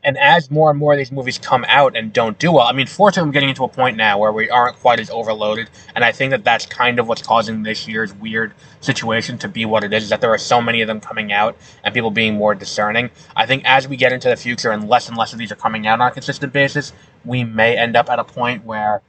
and 0.03 0.17
as 0.17 0.49
more 0.49 0.69
and 0.69 0.79
more 0.79 0.93
of 0.93 0.97
these 0.97 1.11
movies 1.11 1.37
come 1.37 1.65
out 1.67 1.97
and 1.97 2.13
don't 2.13 2.39
do 2.39 2.53
well, 2.53 2.65
I 2.65 2.71
mean, 2.71 2.87
fortunately, 2.87 3.27
I'm 3.27 3.33
getting 3.33 3.49
into 3.49 3.65
a 3.65 3.67
point 3.67 3.97
now 3.97 4.17
where 4.17 4.31
we 4.31 4.49
aren't 4.49 4.77
quite 4.77 5.01
as 5.01 5.09
overloaded, 5.09 5.69
and 5.95 6.05
I 6.05 6.13
think 6.13 6.31
that 6.31 6.45
that's 6.45 6.65
kind 6.65 6.99
of 6.99 7.07
what's 7.07 7.21
causing 7.21 7.63
this 7.63 7.87
year's 7.87 8.13
weird 8.13 8.53
situation 8.79 9.37
to 9.39 9.49
be 9.49 9.65
what 9.65 9.83
it 9.83 9.91
is. 9.91 10.03
Is 10.03 10.09
that 10.09 10.21
there 10.21 10.29
are 10.29 10.37
so 10.37 10.61
many 10.61 10.81
of 10.81 10.87
them 10.87 11.01
coming 11.01 11.33
out 11.33 11.57
and 11.83 11.93
people 11.93 12.11
being 12.11 12.35
more 12.35 12.55
discerning. 12.55 13.09
I 13.35 13.45
think 13.45 13.63
as 13.65 13.87
we 13.87 13.97
get 13.97 14.13
into 14.13 14.29
the 14.29 14.37
future 14.37 14.71
and 14.71 14.87
less 14.87 15.09
and 15.09 15.17
less 15.17 15.33
of 15.33 15.39
these 15.39 15.51
are 15.51 15.55
coming 15.55 15.87
out 15.87 15.99
on 15.99 16.07
a 16.07 16.11
consistent 16.11 16.53
basis, 16.53 16.93
we 17.25 17.43
may 17.43 17.77
end 17.77 17.97
up 17.97 18.09
at 18.09 18.17
a 18.17 18.23
point 18.23 18.63
where 18.63 19.01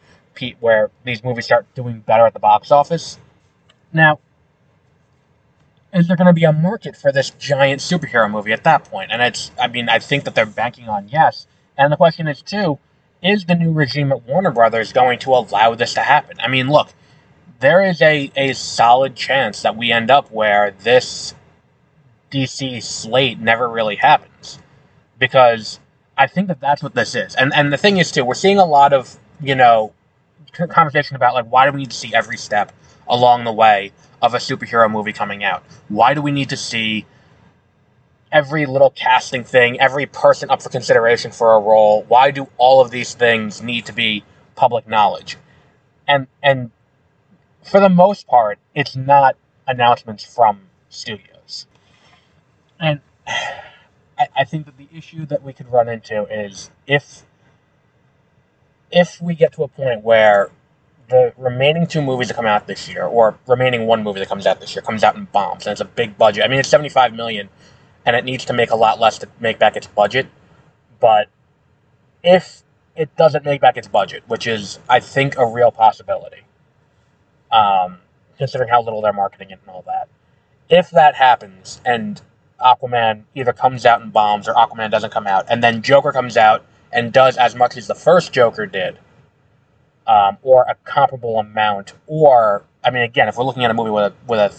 where 0.61 0.91
these 1.05 1.23
movies 1.23 1.47
start 1.47 1.67
doing 1.75 2.01
better 2.01 2.27
at 2.27 2.33
the 2.33 2.41
box 2.41 2.71
office. 2.71 3.19
Now, 3.93 4.19
is 5.93 6.07
there 6.07 6.17
going 6.17 6.27
to 6.27 6.33
be 6.33 6.45
a 6.45 6.53
market 6.53 6.97
for 6.97 7.13
this 7.13 7.31
giant 7.31 7.81
superhero 7.81 8.31
movie 8.31 8.53
at 8.53 8.65
that 8.65 8.85
point? 8.85 9.11
And 9.11 9.23
it's, 9.23 9.51
I 9.61 9.69
mean, 9.69 9.89
I 9.89 9.99
think 9.99 10.25
that 10.25 10.35
they're 10.35 10.47
banking 10.47 10.89
on 10.89 11.09
yes. 11.09 11.47
And 11.77 11.93
the 11.93 11.97
question 11.97 12.29
is, 12.29 12.43
too, 12.43 12.79
is 13.23 13.47
the 13.47 13.55
new 13.55 13.73
regime 13.73 14.13
at 14.13 14.23
Warner 14.25 14.51
Brothers 14.51 14.93
going 14.93 15.19
to 15.21 15.31
allow 15.31 15.75
this 15.75 15.95
to 15.95 16.01
happen? 16.01 16.37
I 16.41 16.49
mean, 16.49 16.69
look, 16.69 16.91
there 17.61 17.83
is 17.83 18.03
a, 18.03 18.31
a 18.37 18.53
solid 18.53 19.17
chance 19.17 19.63
that 19.63 19.77
we 19.77 19.91
end 19.91 20.11
up 20.11 20.31
where 20.31 20.73
this 20.83 21.35
DC 22.31 22.83
slate 22.83 23.41
never 23.41 23.69
really 23.69 23.97
happens. 23.97 24.59
Because 25.19 25.81
I 26.17 26.27
think 26.27 26.49
that 26.49 26.61
that's 26.61 26.83
what 26.83 26.95
this 26.95 27.15
is. 27.15 27.35
And, 27.35 27.53
and 27.55 27.73
the 27.73 27.77
thing 27.77 27.97
is, 27.97 28.13
too, 28.13 28.25
we're 28.25 28.35
seeing 28.35 28.59
a 28.59 28.65
lot 28.65 28.93
of, 28.93 29.19
you 29.41 29.55
know, 29.55 29.93
conversation 30.53 31.17
about 31.17 31.35
like 31.35 31.47
why 31.47 31.67
do 31.67 31.73
we 31.73 31.81
need 31.81 31.91
to 31.91 31.97
see 31.97 32.15
every 32.15 32.37
step 32.37 32.73
along 33.07 33.45
the 33.45 33.53
way 33.53 33.93
of 34.21 34.35
a 34.35 34.39
superhero 34.39 34.91
movie 34.91 35.13
coming 35.13 35.45
out? 35.45 35.63
Why 35.89 36.15
do 36.15 36.23
we 36.23 36.31
need 36.31 36.51
to 36.51 36.57
see 36.57 37.07
every 38.31 38.67
little 38.67 38.91
casting 38.91 39.45
thing, 39.45 39.81
every 39.81 40.07
person 40.07 40.51
up 40.51 40.63
for 40.63 40.69
consideration 40.69 41.31
for 41.31 41.55
a 41.55 41.61
role? 41.61 42.05
Why 42.09 42.31
do 42.31 42.49
all 42.59 42.81
of 42.81 42.91
these 42.91 43.15
things 43.15 43.63
need 43.63 43.87
to 43.87 43.93
be 43.93 44.25
public 44.55 44.89
knowledge? 44.89 45.37
And 46.07 46.27
and 46.43 46.71
for 47.63 47.81
the 47.81 47.89
most 47.89 48.27
part, 48.27 48.59
it's 48.75 48.97
not 48.97 49.37
announcements 49.67 50.25
from 50.25 50.63
studios. 50.89 51.67
And 52.81 53.01
I, 53.27 54.29
I 54.37 54.45
think 54.45 54.67
that 54.67 54.77
the 54.77 54.89
issue 54.93 55.27
that 55.27 55.43
we 55.43 55.53
could 55.53 55.71
run 55.71 55.89
into 55.89 56.25
is 56.25 56.71
if 56.87 57.23
if 58.91 59.21
we 59.21 59.35
get 59.35 59.53
to 59.55 59.63
a 59.63 59.69
point 59.69 60.03
where 60.03 60.51
the 61.09 61.33
remaining 61.37 61.87
two 61.87 62.03
movies 62.03 62.29
that 62.29 62.35
come 62.35 62.47
out 62.47 62.67
this 62.67 62.89
year, 62.89 63.05
or 63.05 63.39
remaining 63.47 63.87
one 63.87 64.03
movie 64.03 64.21
that 64.21 64.29
comes 64.29 64.47
out 64.47 64.61
this 64.61 64.75
year, 64.75 64.83
comes 64.83 65.03
out 65.03 65.17
in 65.17 65.25
bombs, 65.27 65.67
and 65.67 65.73
it's 65.73 65.81
a 65.81 65.87
big 65.87 66.19
budget. 66.19 66.45
I 66.45 66.49
mean, 66.49 66.59
it's 66.59 66.69
seventy 66.69 66.91
five 66.91 67.15
million, 67.15 67.49
and 68.05 68.15
it 68.15 68.25
needs 68.25 68.45
to 68.47 68.53
make 68.53 68.71
a 68.71 68.77
lot 68.77 69.01
less 69.01 69.19
to 69.19 69.29
make 69.41 69.59
back 69.59 69.77
its 69.77 69.87
budget. 69.87 70.27
But 71.01 71.29
if 72.23 72.63
it 72.97 73.15
doesn't 73.17 73.45
make 73.45 73.61
back 73.61 73.77
its 73.77 73.89
budget, 73.89 74.25
which 74.27 74.47
is, 74.47 74.81
I 74.89 75.01
think, 75.01 75.39
a 75.39 75.47
real 75.47 75.71
possibility, 75.71 76.43
um, 77.53 77.99
considering 78.37 78.69
how 78.69 78.83
little 78.83 79.01
they're 79.01 79.13
marketing 79.13 79.51
it 79.51 79.61
and 79.65 79.71
all 79.71 79.83
that. 79.87 80.09
If 80.69 80.91
that 80.91 81.15
happens, 81.15 81.81
and 81.85 82.21
Aquaman 82.61 83.23
either 83.35 83.53
comes 83.53 83.87
out 83.87 84.03
and 84.03 84.13
bombs, 84.13 84.49
or 84.49 84.55
Aquaman 84.55 84.91
doesn't 84.91 85.13
come 85.13 85.27
out, 85.27 85.47
and 85.49 85.63
then 85.63 85.81
Joker 85.81 86.13
comes 86.13 86.37
out 86.37 86.67
and 86.93 87.13
does 87.13 87.37
as 87.37 87.55
much 87.55 87.77
as 87.77 87.87
the 87.87 87.95
first 87.95 88.33
Joker 88.33 88.67
did, 88.67 88.99
um, 90.07 90.39
or 90.43 90.65
a 90.69 90.75
comparable 90.85 91.39
amount, 91.39 91.93
or 92.07 92.65
I 92.85 92.91
mean, 92.91 93.03
again, 93.03 93.29
if 93.29 93.37
we're 93.37 93.45
looking 93.45 93.65
at 93.65 93.71
a 93.71 93.75
movie 93.75 93.91
with 93.91 94.05
a 94.05 94.13
with 94.27 94.41
a 94.41 94.53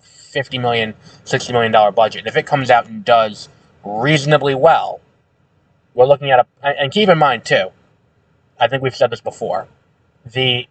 50 0.00 0.58
million, 0.58 0.94
60 1.24 1.52
million 1.52 1.72
dollar 1.72 1.90
budget, 1.90 2.26
if 2.26 2.36
it 2.36 2.46
comes 2.46 2.70
out 2.70 2.86
and 2.86 3.04
does 3.04 3.48
reasonably 3.84 4.54
well, 4.54 5.00
we're 5.94 6.06
looking 6.06 6.30
at 6.30 6.40
a 6.40 6.46
and 6.62 6.92
keep 6.92 7.08
in 7.08 7.18
mind 7.18 7.44
too, 7.44 7.70
I 8.58 8.68
think 8.68 8.82
we've 8.82 8.96
said 8.96 9.10
this 9.10 9.20
before, 9.20 9.68
the 10.24 10.66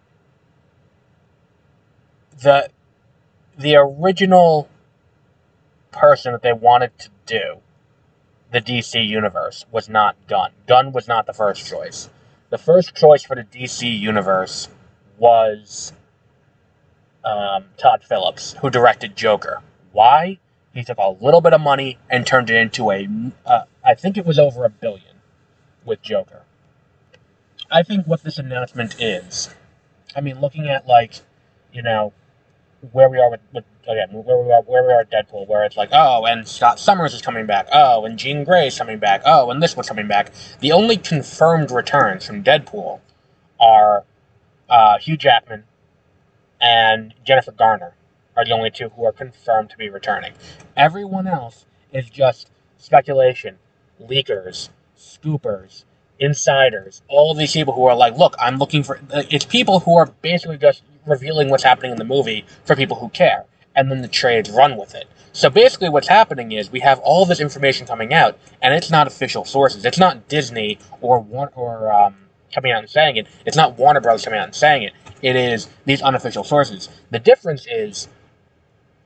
the 2.40 2.70
the 3.58 3.76
original 3.76 4.68
person 5.90 6.32
that 6.32 6.42
they 6.42 6.52
wanted 6.52 6.96
to 6.98 7.08
do 7.26 7.56
the 8.52 8.60
DC 8.60 9.06
universe 9.06 9.64
was 9.70 9.88
not 9.88 10.16
Gunn. 10.26 10.50
Gunn 10.66 10.92
was 10.92 11.06
not 11.06 11.26
the 11.26 11.32
first 11.32 11.66
choice. 11.66 12.08
The 12.50 12.58
first 12.58 12.94
choice 12.94 13.22
for 13.22 13.36
the 13.36 13.44
DC 13.44 13.98
universe 14.00 14.68
was 15.18 15.92
um, 17.24 17.64
Todd 17.76 18.02
Phillips, 18.02 18.54
who 18.60 18.70
directed 18.70 19.16
Joker. 19.16 19.62
Why? 19.92 20.38
He 20.74 20.82
took 20.84 20.98
a 20.98 21.10
little 21.20 21.40
bit 21.40 21.52
of 21.52 21.60
money 21.60 21.98
and 22.08 22.26
turned 22.26 22.50
it 22.50 22.56
into 22.56 22.90
a, 22.90 23.08
uh, 23.44 23.62
I 23.84 23.94
think 23.94 24.16
it 24.16 24.26
was 24.26 24.38
over 24.38 24.64
a 24.64 24.70
billion 24.70 25.16
with 25.84 26.02
Joker. 26.02 26.42
I 27.70 27.82
think 27.82 28.06
what 28.06 28.24
this 28.24 28.38
announcement 28.38 29.00
is, 29.00 29.54
I 30.16 30.20
mean, 30.20 30.40
looking 30.40 30.68
at 30.68 30.86
like, 30.86 31.14
you 31.72 31.82
know, 31.82 32.12
where 32.92 33.08
we 33.08 33.18
are 33.18 33.30
with, 33.30 33.40
with 33.52 33.64
again 33.88 34.08
where 34.12 34.38
we 34.38 34.52
are 34.52 34.62
where 34.62 34.82
we 34.82 34.92
are 34.92 35.00
at 35.00 35.10
Deadpool, 35.10 35.48
where 35.48 35.64
it's 35.64 35.76
like 35.76 35.90
oh, 35.92 36.24
and 36.26 36.46
Scott 36.46 36.78
Summers 36.78 37.14
is 37.14 37.22
coming 37.22 37.46
back, 37.46 37.68
oh, 37.72 38.04
and 38.04 38.18
Jean 38.18 38.44
Grey 38.44 38.68
is 38.68 38.78
coming 38.78 38.98
back, 38.98 39.22
oh, 39.24 39.50
and 39.50 39.62
this 39.62 39.76
one's 39.76 39.88
coming 39.88 40.08
back. 40.08 40.32
The 40.60 40.72
only 40.72 40.96
confirmed 40.96 41.70
returns 41.70 42.26
from 42.26 42.42
Deadpool 42.42 43.00
are 43.58 44.04
uh, 44.68 44.98
Hugh 44.98 45.16
Jackman 45.16 45.64
and 46.60 47.14
Jennifer 47.24 47.52
Garner 47.52 47.94
are 48.36 48.44
the 48.44 48.52
only 48.52 48.70
two 48.70 48.90
who 48.90 49.04
are 49.04 49.12
confirmed 49.12 49.70
to 49.70 49.76
be 49.76 49.88
returning. 49.88 50.32
Everyone 50.76 51.26
else 51.26 51.66
is 51.92 52.08
just 52.08 52.50
speculation, 52.76 53.58
leakers, 54.00 54.70
scoopers, 54.96 55.84
insiders, 56.20 57.02
all 57.08 57.34
these 57.34 57.52
people 57.52 57.74
who 57.74 57.86
are 57.86 57.96
like, 57.96 58.16
look, 58.16 58.36
I'm 58.38 58.58
looking 58.58 58.82
for. 58.82 59.00
It's 59.10 59.44
people 59.44 59.80
who 59.80 59.96
are 59.96 60.06
basically 60.22 60.58
just 60.58 60.82
revealing 61.06 61.48
what's 61.48 61.64
happening 61.64 61.90
in 61.92 61.96
the 61.96 62.04
movie 62.04 62.44
for 62.64 62.76
people 62.76 62.98
who 62.98 63.08
care, 63.08 63.46
and 63.74 63.90
then 63.90 64.02
the 64.02 64.08
trades 64.08 64.50
run 64.50 64.76
with 64.76 64.94
it. 64.94 65.08
So 65.32 65.48
basically, 65.48 65.88
what's 65.88 66.08
happening 66.08 66.52
is 66.52 66.70
we 66.70 66.80
have 66.80 66.98
all 67.00 67.24
this 67.24 67.40
information 67.40 67.86
coming 67.86 68.12
out, 68.12 68.38
and 68.60 68.74
it's 68.74 68.90
not 68.90 69.06
official 69.06 69.44
sources. 69.44 69.84
It's 69.84 69.98
not 69.98 70.28
Disney 70.28 70.78
or 71.00 71.26
or 71.54 71.92
um, 71.92 72.16
coming 72.54 72.70
out 72.70 72.80
and 72.80 72.90
saying 72.90 73.16
it. 73.16 73.26
It's 73.46 73.56
not 73.56 73.78
Warner 73.78 74.00
Brothers 74.00 74.24
coming 74.24 74.38
out 74.38 74.46
and 74.46 74.54
saying 74.54 74.82
it. 74.82 74.92
It 75.22 75.36
is 75.36 75.68
these 75.86 76.02
unofficial 76.02 76.44
sources. 76.44 76.88
The 77.10 77.18
difference 77.18 77.66
is 77.66 78.08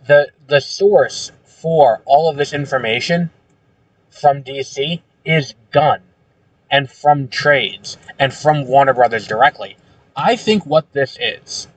the 0.06 0.30
the 0.48 0.60
source 0.60 1.30
for 1.44 2.02
all 2.04 2.28
of 2.28 2.36
this 2.36 2.52
information 2.52 3.30
from 4.10 4.42
DC 4.42 5.00
is 5.24 5.54
Gunn 5.70 6.00
and 6.74 6.90
from 6.90 7.28
trades 7.28 7.96
and 8.18 8.34
from 8.34 8.66
Warner 8.66 8.94
Brothers 8.94 9.28
directly. 9.28 9.76
I 10.16 10.34
think 10.34 10.66
what 10.66 10.92
this 10.92 11.16
is 11.20 11.68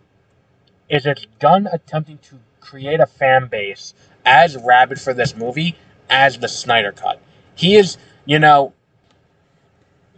is 0.90 1.06
it's 1.06 1.28
Gunn 1.40 1.68
attempting 1.72 2.18
to 2.30 2.40
create 2.62 3.00
a 3.00 3.06
fan 3.06 3.48
base 3.48 3.94
as 4.26 4.58
rabid 4.58 5.00
for 5.00 5.14
this 5.14 5.36
movie 5.36 5.76
as 6.10 6.40
the 6.40 6.48
Snyder 6.48 6.92
Cut. 6.92 7.22
He 7.54 7.76
is, 7.76 8.00
you 8.26 8.40
know, 8.40 8.74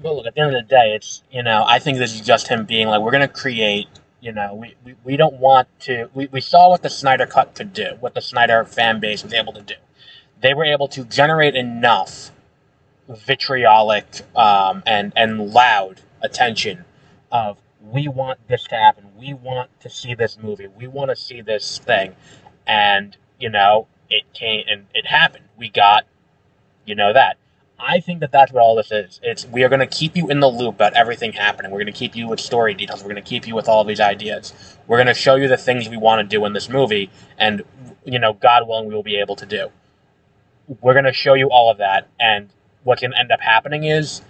well, 0.02 0.16
look, 0.16 0.28
at 0.28 0.36
the 0.36 0.42
end 0.42 0.56
of 0.56 0.64
the 0.64 0.70
day, 0.70 0.94
it's, 0.96 1.24
you 1.30 1.44
know, 1.44 1.66
I 1.68 1.80
think 1.80 1.98
this 1.98 2.14
is 2.14 2.22
just 2.22 2.48
him 2.48 2.64
being 2.66 2.88
like, 2.88 3.02
we're 3.02 3.12
going 3.12 3.28
to 3.28 3.34
create, 3.34 3.90
you 4.22 4.32
know, 4.32 4.56
we, 4.56 4.76
we, 4.86 4.96
we 5.04 5.18
don't 5.18 5.40
want 5.42 5.68
to, 5.82 6.10
we, 6.14 6.28
we 6.28 6.40
saw 6.40 6.70
what 6.70 6.84
the 6.84 6.90
Snyder 6.90 7.26
Cut 7.26 7.54
could 7.54 7.74
do, 7.74 7.98
what 8.00 8.16
the 8.16 8.22
Snyder 8.22 8.64
fan 8.64 9.02
base 9.02 9.24
was 9.24 9.34
able 9.34 9.52
to 9.52 9.62
do. 9.62 9.76
They 10.40 10.54
were 10.54 10.64
able 10.64 10.88
to 10.90 11.04
generate 11.04 11.56
enough 11.56 12.32
vitriolic 13.10 14.22
um, 14.36 14.84
and, 14.86 15.14
and 15.16 15.52
loud 15.52 16.02
attention 16.22 16.86
of 17.32 17.58
we 17.82 18.08
want 18.08 18.40
this 18.48 18.64
to 18.66 18.76
happen. 18.76 19.06
We 19.18 19.34
want 19.34 19.70
to 19.82 19.90
see 19.90 20.14
this 20.14 20.38
movie. 20.38 20.68
We 20.68 20.88
want 20.88 21.10
to 21.10 21.16
see 21.16 21.42
this 21.42 21.80
thing. 21.80 22.16
And, 22.68 23.16
you 23.40 23.50
know, 23.50 23.88
it 24.10 24.32
came 24.34 24.66
and 24.68 24.86
it 24.94 25.06
happened. 25.06 25.46
We 25.58 25.70
got, 25.70 26.06
you 26.86 26.96
know, 26.96 27.14
that. 27.14 27.38
I 27.80 28.02
think 28.02 28.20
that 28.20 28.32
that's 28.32 28.52
what 28.52 28.62
all 28.62 28.76
this 28.76 28.92
is. 28.92 29.20
It's 29.24 29.46
we 29.46 29.64
are 29.64 29.70
going 29.70 29.80
to 29.80 29.88
keep 29.88 30.18
you 30.18 30.30
in 30.30 30.42
the 30.42 30.50
loop 30.50 30.76
about 30.76 30.94
everything 30.96 31.32
happening. 31.32 31.72
We're 31.72 31.78
going 31.80 31.94
to 31.94 31.98
keep 31.98 32.16
you 32.16 32.28
with 32.28 32.40
story 32.42 32.74
details. 32.74 33.02
We're 33.02 33.12
going 33.12 33.24
to 33.24 33.30
keep 33.30 33.48
you 33.48 33.56
with 33.56 33.70
all 33.70 33.86
these 33.86 34.02
ideas. 34.02 34.54
We're 34.88 34.98
going 34.98 35.08
to 35.08 35.14
show 35.14 35.36
you 35.36 35.48
the 35.48 35.58
things 35.58 35.88
we 35.88 35.96
want 35.96 36.20
to 36.20 36.28
do 36.28 36.44
in 36.46 36.52
this 36.52 36.68
movie, 36.68 37.10
and 37.38 37.64
you 38.04 38.20
know, 38.20 38.34
God 38.34 38.68
willing, 38.68 38.90
we 38.90 38.96
will 38.96 39.04
be 39.04 39.18
able 39.18 39.38
to 39.38 39.46
do. 39.46 39.70
We're 40.82 40.94
going 40.94 41.06
to 41.06 41.14
show 41.14 41.36
you 41.36 41.48
all 41.50 41.72
of 41.72 41.78
that, 41.78 42.10
and 42.20 42.50
what's 42.84 43.02
can 43.02 43.14
end 43.14 43.32
up 43.32 43.42
happening 43.42 43.84
is, 43.84 44.22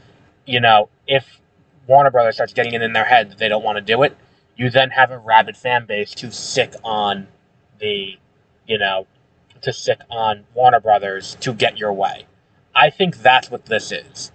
you 0.46 0.60
know, 0.60 0.90
if 1.08 1.40
Warner 1.88 2.12
Brothers 2.12 2.36
starts 2.36 2.54
getting 2.54 2.74
it 2.74 2.82
in 2.82 2.94
their 2.94 3.06
head 3.06 3.32
that 3.32 3.38
they 3.38 3.50
don't 3.50 3.64
want 3.64 3.78
to 3.78 3.82
do 3.82 4.04
it, 4.04 4.16
you 4.56 4.70
then 4.70 4.90
have 4.92 5.12
a 5.12 5.18
rabid 5.18 5.56
fan 5.56 5.86
base 5.86 6.14
to 6.16 6.32
sick 6.32 6.74
on 6.84 7.28
the, 7.80 8.18
you 8.68 8.78
know, 8.78 9.08
to 9.62 9.74
sick 9.74 10.00
on 10.10 10.46
Warner 10.54 10.80
Brothers 10.80 11.36
to 11.42 11.54
get 11.54 11.78
your 11.78 11.94
way. 11.94 12.26
I 12.76 12.90
think 12.90 13.18
that's 13.18 13.50
what 13.50 13.66
this 13.66 13.92
is. 13.92 14.32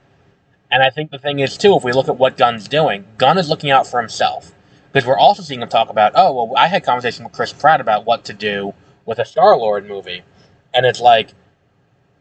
And 0.71 0.83
I 0.83 0.91
think 0.91 1.11
the 1.11 1.19
thing 1.19 1.39
is, 1.39 1.57
too, 1.57 1.77
if 1.77 1.85
we 1.85 1.93
look 1.93 2.09
at 2.09 2.19
what 2.19 2.37
Gunn's 2.37 2.67
doing, 2.67 3.07
Gunn 3.17 3.39
is 3.39 3.49
looking 3.49 3.71
out 3.71 3.87
for 3.87 4.01
himself. 4.01 4.53
Because 4.93 5.07
we're 5.07 5.19
also 5.19 5.43
seeing 5.43 5.63
him 5.63 5.69
talk 5.69 5.89
about, 5.89 6.13
oh, 6.15 6.33
well, 6.33 6.57
I 6.57 6.69
had 6.69 6.85
conversation 6.85 7.25
with 7.25 7.33
Chris 7.33 7.53
Pratt 7.53 7.81
about 7.81 8.07
what 8.07 8.25
to 8.25 8.33
do 8.33 8.75
with 9.07 9.19
a 9.19 9.25
Star 9.25 9.57
Lord 9.57 9.87
movie. 9.87 10.23
And 10.73 10.87
it's 10.87 11.01
like, 11.01 11.31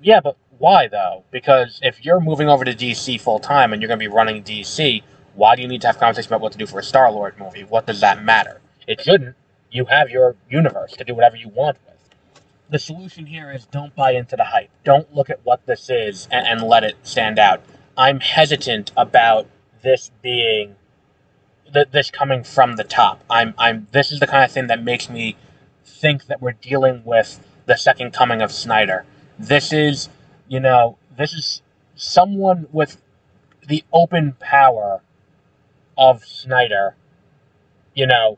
yeah, 0.01 0.19
but 0.19 0.37
why, 0.57 0.87
though? 0.87 1.23
Because 1.31 1.79
if 1.83 2.03
you're 2.05 2.19
moving 2.19 2.49
over 2.49 2.65
to 2.65 2.73
DC 2.73 3.19
full 3.19 3.39
time 3.39 3.73
and 3.73 3.81
you're 3.81 3.87
going 3.87 3.99
to 3.99 4.03
be 4.03 4.13
running 4.13 4.43
DC, 4.43 5.03
why 5.35 5.55
do 5.55 5.61
you 5.61 5.67
need 5.67 5.81
to 5.81 5.87
have 5.87 5.99
conversation 5.99 6.29
about 6.29 6.41
what 6.41 6.51
to 6.51 6.57
do 6.57 6.65
for 6.65 6.79
a 6.79 6.83
Star 6.83 7.11
Lord 7.11 7.37
movie? 7.39 7.63
What 7.63 7.85
does 7.85 7.99
that 8.01 8.23
matter? 8.23 8.61
It 8.87 9.01
shouldn't. 9.01 9.35
You 9.71 9.85
have 9.85 10.09
your 10.09 10.35
universe 10.49 10.93
to 10.93 11.03
do 11.03 11.15
whatever 11.15 11.35
you 11.35 11.49
want 11.49 11.77
with. 11.85 11.95
The 12.69 12.79
solution 12.79 13.25
here 13.25 13.51
is 13.51 13.65
don't 13.65 13.95
buy 13.95 14.11
into 14.11 14.35
the 14.35 14.45
hype. 14.45 14.69
Don't 14.83 15.13
look 15.13 15.29
at 15.29 15.43
what 15.43 15.65
this 15.65 15.89
is 15.89 16.27
and, 16.31 16.45
and 16.45 16.61
let 16.61 16.83
it 16.83 16.95
stand 17.03 17.39
out. 17.39 17.61
I'm 17.97 18.19
hesitant 18.19 18.91
about 18.95 19.47
this 19.81 20.11
being 20.21 20.75
th- 21.73 21.89
this 21.91 22.09
coming 22.11 22.43
from 22.43 22.75
the 22.75 22.83
top. 22.83 23.23
I'm 23.29 23.53
I'm 23.57 23.87
this 23.91 24.11
is 24.11 24.19
the 24.19 24.27
kind 24.27 24.43
of 24.43 24.51
thing 24.51 24.67
that 24.67 24.83
makes 24.83 25.09
me 25.09 25.35
think 25.85 26.25
that 26.25 26.41
we're 26.41 26.53
dealing 26.53 27.03
with 27.05 27.39
the 27.65 27.75
second 27.75 28.11
coming 28.11 28.41
of 28.41 28.51
Snyder. 28.51 29.05
This 29.37 29.73
is, 29.73 30.09
you 30.47 30.59
know, 30.59 30.97
this 31.17 31.33
is 31.33 31.61
someone 31.95 32.67
with 32.71 33.01
the 33.67 33.83
open 33.93 34.35
power 34.39 35.01
of 35.97 36.23
Snyder, 36.25 36.95
you 37.93 38.07
know, 38.07 38.37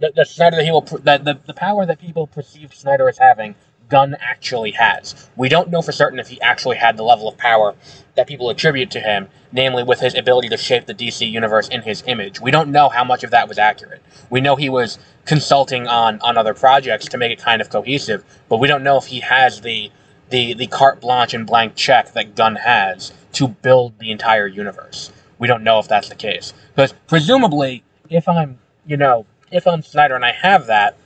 the, 0.00 0.12
the 0.14 0.24
Snyder 0.24 0.56
that 0.56 0.64
he 0.64 0.70
will, 0.70 0.82
the, 0.82 1.20
the, 1.22 1.40
the 1.46 1.54
power 1.54 1.86
that 1.86 2.00
people 2.00 2.26
perceive 2.26 2.74
Snyder 2.74 3.08
as 3.08 3.18
having, 3.18 3.54
Gunn 3.88 4.16
actually 4.20 4.72
has. 4.72 5.30
We 5.36 5.48
don't 5.48 5.70
know 5.70 5.82
for 5.82 5.92
certain 5.92 6.18
if 6.18 6.28
he 6.28 6.40
actually 6.42 6.76
had 6.76 6.96
the 6.96 7.02
level 7.02 7.28
of 7.28 7.38
power 7.38 7.74
that 8.16 8.26
people 8.26 8.50
attribute 8.50 8.90
to 8.92 9.00
him, 9.00 9.28
namely 9.52 9.82
with 9.82 10.00
his 10.00 10.14
ability 10.14 10.48
to 10.50 10.56
shape 10.56 10.86
the 10.86 10.94
DC 10.94 11.30
universe 11.30 11.68
in 11.68 11.82
his 11.82 12.02
image. 12.06 12.40
We 12.40 12.50
don't 12.50 12.70
know 12.70 12.88
how 12.88 13.04
much 13.04 13.24
of 13.24 13.30
that 13.30 13.48
was 13.48 13.58
accurate. 13.58 14.02
We 14.30 14.40
know 14.40 14.56
he 14.56 14.68
was 14.68 14.98
consulting 15.24 15.86
on 15.86 16.20
on 16.20 16.36
other 16.36 16.54
projects 16.54 17.06
to 17.08 17.18
make 17.18 17.32
it 17.32 17.38
kind 17.42 17.62
of 17.62 17.70
cohesive, 17.70 18.24
but 18.48 18.58
we 18.58 18.68
don't 18.68 18.82
know 18.82 18.98
if 18.98 19.06
he 19.06 19.20
has 19.20 19.60
the 19.62 19.90
the 20.30 20.54
the 20.54 20.66
carte 20.66 21.00
blanche 21.00 21.34
and 21.34 21.46
blank 21.46 21.74
check 21.74 22.12
that 22.12 22.34
Gunn 22.34 22.56
has 22.56 23.12
to 23.32 23.48
build 23.48 23.98
the 23.98 24.10
entire 24.10 24.46
universe. 24.46 25.12
We 25.38 25.46
don't 25.46 25.62
know 25.62 25.78
if 25.78 25.88
that's 25.88 26.08
the 26.08 26.14
case 26.14 26.52
because 26.74 26.94
presumably, 27.06 27.84
if 28.10 28.28
I'm 28.28 28.58
you 28.86 28.96
know 28.96 29.26
if 29.50 29.66
I'm 29.66 29.82
Snyder 29.82 30.14
and 30.14 30.24
I 30.24 30.32
have 30.32 30.66
that, 30.66 30.96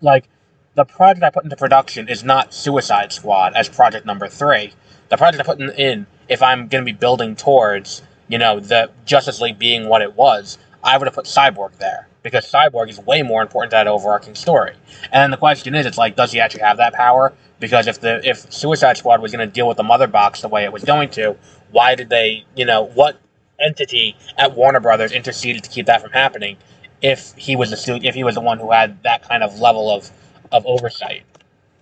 like 0.00 0.28
the 0.74 0.84
project 0.84 1.22
I 1.22 1.30
put 1.30 1.44
into 1.44 1.56
production 1.56 2.08
is 2.08 2.24
not 2.24 2.52
Suicide 2.52 3.12
Squad 3.12 3.54
as 3.54 3.68
project 3.68 4.06
number 4.06 4.28
three. 4.28 4.72
The 5.08 5.16
project 5.16 5.40
I 5.40 5.44
put 5.44 5.60
in, 5.60 5.70
in 5.70 6.06
if 6.28 6.42
I'm 6.42 6.68
going 6.68 6.84
to 6.84 6.92
be 6.92 6.96
building 6.96 7.36
towards, 7.36 8.02
you 8.28 8.38
know, 8.38 8.58
the 8.58 8.90
Justice 9.04 9.40
League 9.40 9.58
being 9.58 9.88
what 9.88 10.02
it 10.02 10.14
was, 10.14 10.58
I 10.82 10.98
would 10.98 11.06
have 11.06 11.14
put 11.14 11.26
Cyborg 11.26 11.76
there 11.78 12.08
because 12.22 12.50
Cyborg 12.50 12.88
is 12.88 12.98
way 12.98 13.22
more 13.22 13.42
important 13.42 13.70
to 13.70 13.76
that 13.76 13.86
overarching 13.86 14.34
story. 14.34 14.74
And 15.12 15.32
the 15.32 15.36
question 15.36 15.74
is, 15.74 15.86
it's 15.86 15.98
like, 15.98 16.16
does 16.16 16.32
he 16.32 16.40
actually 16.40 16.62
have 16.62 16.78
that 16.78 16.94
power? 16.94 17.32
Because 17.64 17.86
if 17.86 18.00
the 18.00 18.20
if 18.28 18.52
Suicide 18.52 18.98
Squad 18.98 19.22
was 19.22 19.32
going 19.32 19.48
to 19.48 19.52
deal 19.52 19.66
with 19.66 19.78
the 19.78 19.82
mother 19.82 20.06
box 20.06 20.42
the 20.42 20.48
way 20.48 20.64
it 20.64 20.72
was 20.72 20.84
going 20.84 21.08
to, 21.12 21.34
why 21.70 21.94
did 21.94 22.10
they, 22.10 22.44
you 22.54 22.66
know, 22.66 22.82
what 22.82 23.18
entity 23.58 24.14
at 24.36 24.54
Warner 24.54 24.80
Brothers 24.80 25.12
interceded 25.12 25.64
to 25.64 25.70
keep 25.70 25.86
that 25.86 26.02
from 26.02 26.10
happening? 26.10 26.58
If 27.00 27.32
he 27.36 27.56
was 27.56 27.70
the 27.70 28.00
if 28.02 28.14
he 28.14 28.22
was 28.22 28.34
the 28.34 28.42
one 28.42 28.58
who 28.58 28.70
had 28.70 29.02
that 29.02 29.26
kind 29.26 29.42
of 29.42 29.58
level 29.58 29.90
of 29.90 30.10
of 30.52 30.66
oversight. 30.66 31.22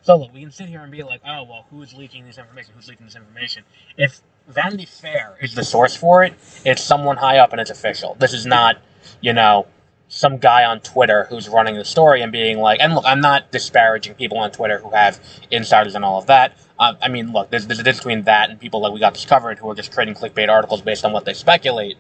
So 0.03 0.17
look, 0.17 0.33
we 0.33 0.41
can 0.41 0.53
sit 0.53 0.69
here 0.69 0.83
and 0.83 0.93
be 0.93 1.03
like, 1.03 1.21
oh 1.27 1.43
well, 1.43 1.67
who's 1.71 1.93
leaking 1.95 2.27
this 2.27 2.39
information? 2.39 2.75
Who's 2.77 2.89
leaking 2.89 3.07
this 3.07 3.17
information? 3.17 3.65
If 3.97 4.21
Vanity 4.47 4.87
Fair 4.87 5.37
is 5.41 5.55
the 5.57 5.65
source 5.65 5.97
for 5.97 6.23
it, 6.23 6.35
it's 6.65 6.83
someone 6.83 7.17
high 7.17 7.39
up 7.39 7.51
and 7.51 7.61
it's 7.61 7.71
official. 7.71 8.17
This 8.21 8.33
is 8.33 8.47
not, 8.47 8.79
you 9.21 9.33
know, 9.33 9.67
some 10.15 10.37
guy 10.37 10.63
on 10.63 10.79
Twitter 10.81 11.25
who's 11.31 11.49
running 11.49 11.75
the 11.75 11.85
story 11.87 12.21
and 12.21 12.31
being 12.31 12.59
like, 12.59 12.79
and 12.81 12.95
look, 12.95 13.05
I'm 13.07 13.23
not 13.23 13.51
disparaging 13.51 14.15
people 14.15 14.37
on 14.37 14.51
Twitter 14.51 14.79
who 14.79 14.91
have 14.91 15.19
insiders 15.51 15.95
and 15.95 16.05
all 16.05 16.19
of 16.19 16.27
that. 16.27 16.53
Uh, 16.79 16.93
I 17.01 17.09
mean, 17.09 17.33
look, 17.33 17.49
there's, 17.49 17.67
there's 17.67 17.79
a 17.79 17.83
difference 17.83 18.01
between 18.01 18.23
that 18.25 18.51
and 18.51 18.61
people 18.61 18.83
like 18.83 18.93
We 18.93 19.01
Got 19.01 19.15
This 19.15 19.25
Covered 19.25 19.59
who 19.59 19.71
are 19.71 19.75
just 19.75 19.91
creating 19.91 20.15
clickbait 20.15 20.51
articles 20.51 20.83
based 20.83 21.07
on 21.07 21.13
what 21.13 21.25
they 21.25 21.33
speculate. 21.33 21.97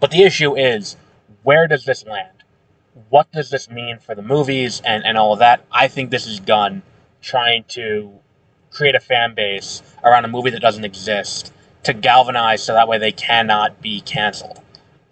But 0.00 0.10
the 0.10 0.24
issue 0.24 0.56
is, 0.56 0.96
where 1.44 1.68
does 1.68 1.84
this 1.84 2.04
land? 2.04 2.42
What 3.10 3.30
does 3.30 3.50
this 3.50 3.70
mean 3.70 4.00
for 4.00 4.16
the 4.16 4.22
movies 4.22 4.82
and, 4.84 5.04
and 5.04 5.16
all 5.16 5.32
of 5.32 5.38
that? 5.38 5.64
I 5.70 5.86
think 5.86 6.10
this 6.10 6.26
is 6.26 6.40
done 6.40 6.82
trying 7.22 7.62
to 7.68 8.12
create 8.72 8.96
a 8.96 9.00
fan 9.00 9.36
base 9.36 9.82
around 10.02 10.24
a 10.24 10.28
movie 10.28 10.50
that 10.50 10.60
doesn't 10.60 10.84
exist 10.84 11.52
to 11.84 11.94
galvanize 11.94 12.64
so 12.64 12.74
that 12.74 12.88
way 12.88 12.98
they 12.98 13.12
cannot 13.12 13.80
be 13.80 14.00
canceled. 14.00 14.60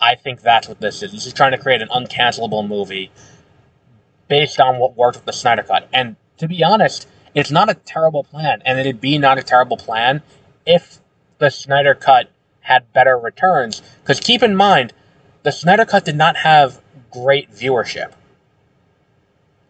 I 0.04 0.16
think 0.16 0.42
that's 0.42 0.68
what 0.68 0.80
this 0.80 1.02
is. 1.02 1.12
This 1.12 1.24
is 1.24 1.32
trying 1.32 1.52
to 1.52 1.58
create 1.58 1.80
an 1.80 1.88
uncancelable 1.88 2.68
movie 2.68 3.10
based 4.28 4.60
on 4.60 4.78
what 4.78 4.98
worked 4.98 5.16
with 5.16 5.24
the 5.24 5.32
Snyder 5.32 5.62
Cut. 5.62 5.88
And 5.94 6.16
to 6.36 6.46
be 6.46 6.62
honest, 6.62 7.08
it's 7.34 7.50
not 7.50 7.70
a 7.70 7.74
terrible 7.74 8.22
plan, 8.22 8.60
and 8.66 8.78
it'd 8.78 9.00
be 9.00 9.16
not 9.16 9.38
a 9.38 9.42
terrible 9.42 9.78
plan 9.78 10.22
if 10.66 10.98
the 11.38 11.48
Snyder 11.48 11.94
Cut 11.94 12.30
had 12.60 12.92
better 12.92 13.16
returns. 13.16 13.80
Because 14.02 14.20
keep 14.20 14.42
in 14.42 14.54
mind, 14.54 14.92
the 15.42 15.50
Snyder 15.50 15.86
Cut 15.86 16.04
did 16.04 16.16
not 16.16 16.36
have 16.36 16.82
great 17.10 17.50
viewership. 17.50 18.12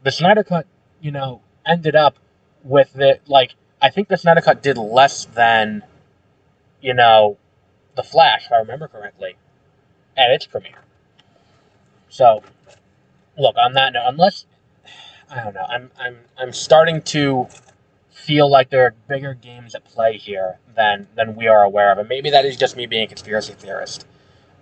The 0.02 0.10
Snyder 0.10 0.42
Cut, 0.42 0.66
you 1.00 1.12
know, 1.12 1.42
ended 1.64 1.94
up 1.94 2.18
with 2.64 2.98
it 2.98 3.22
like 3.28 3.54
I 3.80 3.90
think 3.90 4.08
the 4.08 4.16
Snyder 4.16 4.40
Cut 4.40 4.64
did 4.64 4.78
less 4.78 5.26
than, 5.26 5.84
you 6.80 6.92
know, 6.92 7.38
the 7.94 8.02
Flash, 8.02 8.46
if 8.46 8.52
I 8.52 8.56
remember 8.56 8.88
correctly, 8.88 9.36
at 10.16 10.30
its 10.30 10.46
premiere. 10.46 10.82
So, 12.08 12.42
look 13.36 13.56
on 13.56 13.72
that 13.74 13.92
note, 13.92 14.04
unless 14.06 14.46
I 15.30 15.42
don't 15.42 15.54
know, 15.54 15.66
I'm 15.68 15.90
I'm 15.98 16.18
I'm 16.38 16.52
starting 16.52 17.02
to 17.02 17.48
feel 18.10 18.50
like 18.50 18.70
there 18.70 18.84
are 18.84 18.94
bigger 19.08 19.34
games 19.34 19.74
at 19.74 19.84
play 19.84 20.16
here 20.16 20.58
than 20.74 21.08
than 21.16 21.34
we 21.34 21.46
are 21.48 21.62
aware 21.62 21.90
of, 21.92 21.98
and 21.98 22.08
maybe 22.08 22.30
that 22.30 22.44
is 22.44 22.56
just 22.56 22.76
me 22.76 22.86
being 22.86 23.04
a 23.04 23.08
conspiracy 23.08 23.52
theorist. 23.54 24.06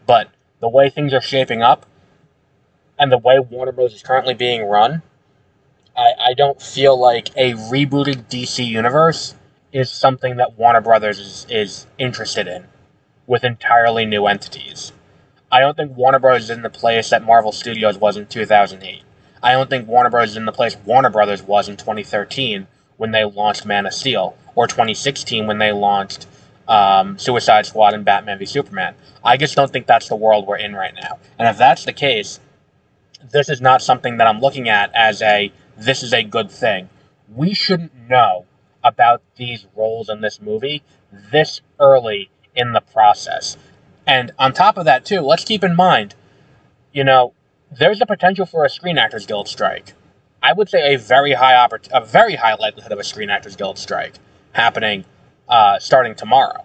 But 0.06 0.30
the 0.60 0.68
way 0.68 0.88
things 0.90 1.12
are 1.12 1.20
shaping 1.20 1.62
up, 1.62 1.86
and 2.98 3.12
the 3.12 3.18
way 3.18 3.38
Warner 3.38 3.72
Bros. 3.72 3.94
is 3.94 4.02
currently 4.02 4.34
being 4.34 4.64
run, 4.64 5.02
I, 5.96 6.30
I 6.30 6.34
don't 6.34 6.60
feel 6.60 6.98
like 6.98 7.28
a 7.36 7.52
rebooted 7.52 8.28
DC 8.28 8.66
universe 8.66 9.34
is 9.72 9.90
something 9.90 10.36
that 10.36 10.58
Warner 10.58 10.80
Brothers 10.80 11.18
is, 11.18 11.46
is 11.48 11.86
interested 11.98 12.46
in 12.46 12.66
with 13.26 13.44
entirely 13.44 14.04
new 14.04 14.26
entities. 14.26 14.92
I 15.52 15.60
don't 15.60 15.76
think 15.76 15.94
Warner 15.94 16.18
Bros. 16.18 16.44
is 16.44 16.50
in 16.50 16.62
the 16.62 16.70
place 16.70 17.10
that 17.10 17.22
Marvel 17.22 17.52
Studios 17.52 17.98
was 17.98 18.16
in 18.16 18.26
2008. 18.26 19.02
I 19.42 19.52
don't 19.52 19.68
think 19.68 19.86
Warner 19.86 20.08
Bros. 20.08 20.30
is 20.30 20.36
in 20.38 20.46
the 20.46 20.52
place 20.52 20.76
Warner 20.86 21.10
Brothers 21.10 21.42
was 21.42 21.68
in 21.68 21.76
2013 21.76 22.66
when 22.96 23.10
they 23.10 23.24
launched 23.24 23.66
Man 23.66 23.84
of 23.84 23.92
Steel, 23.92 24.34
or 24.54 24.66
2016 24.66 25.46
when 25.46 25.58
they 25.58 25.70
launched 25.70 26.26
um, 26.68 27.18
Suicide 27.18 27.66
Squad 27.66 27.92
and 27.92 28.02
Batman 28.02 28.38
v 28.38 28.46
Superman. 28.46 28.94
I 29.22 29.36
just 29.36 29.54
don't 29.54 29.70
think 29.70 29.86
that's 29.86 30.08
the 30.08 30.16
world 30.16 30.46
we're 30.46 30.56
in 30.56 30.74
right 30.74 30.94
now. 30.94 31.18
And 31.38 31.46
if 31.46 31.58
that's 31.58 31.84
the 31.84 31.92
case, 31.92 32.40
this 33.30 33.50
is 33.50 33.60
not 33.60 33.82
something 33.82 34.16
that 34.16 34.26
I'm 34.26 34.40
looking 34.40 34.70
at 34.70 34.90
as 34.94 35.20
a 35.20 35.52
this 35.76 36.02
is 36.02 36.14
a 36.14 36.22
good 36.22 36.50
thing. 36.50 36.88
We 37.28 37.52
shouldn't 37.52 38.08
know 38.08 38.46
about 38.82 39.20
these 39.36 39.66
roles 39.76 40.08
in 40.08 40.22
this 40.22 40.40
movie 40.40 40.82
this 41.30 41.60
early 41.78 42.30
in 42.54 42.72
the 42.72 42.80
process. 42.80 43.56
And 44.06 44.32
on 44.38 44.52
top 44.52 44.76
of 44.76 44.84
that, 44.84 45.04
too, 45.04 45.20
let's 45.20 45.44
keep 45.44 45.62
in 45.62 45.74
mind, 45.74 46.14
you 46.92 47.04
know, 47.04 47.34
there's 47.70 47.98
the 47.98 48.06
potential 48.06 48.46
for 48.46 48.64
a 48.64 48.68
Screen 48.68 48.98
Actors 48.98 49.26
Guild 49.26 49.48
strike. 49.48 49.94
I 50.42 50.52
would 50.52 50.68
say 50.68 50.94
a 50.94 50.98
very 50.98 51.32
high 51.32 51.54
oppor- 51.54 51.88
a 51.92 52.04
very 52.04 52.34
high 52.34 52.54
likelihood 52.54 52.92
of 52.92 52.98
a 52.98 53.04
Screen 53.04 53.30
Actors 53.30 53.56
Guild 53.56 53.78
strike 53.78 54.14
happening 54.52 55.04
uh, 55.48 55.78
starting 55.78 56.14
tomorrow, 56.14 56.64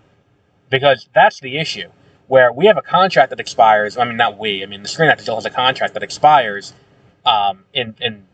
because 0.69 1.07
that's 1.13 1.39
the 1.39 1.57
issue. 1.57 1.89
Where 2.27 2.51
we 2.51 2.65
have 2.65 2.77
a 2.77 2.81
contract 2.81 3.29
that 3.29 3.39
expires. 3.39 3.97
I 3.97 4.03
mean, 4.03 4.17
not 4.17 4.37
we. 4.37 4.63
I 4.63 4.65
mean, 4.65 4.81
the 4.81 4.89
Screen 4.89 5.09
Actors 5.09 5.25
Guild 5.25 5.37
has 5.37 5.45
a 5.45 5.49
contract 5.49 5.93
that 5.93 6.03
expires 6.03 6.73
um, 7.25 7.65
in 7.73 7.95
in 8.01 8.25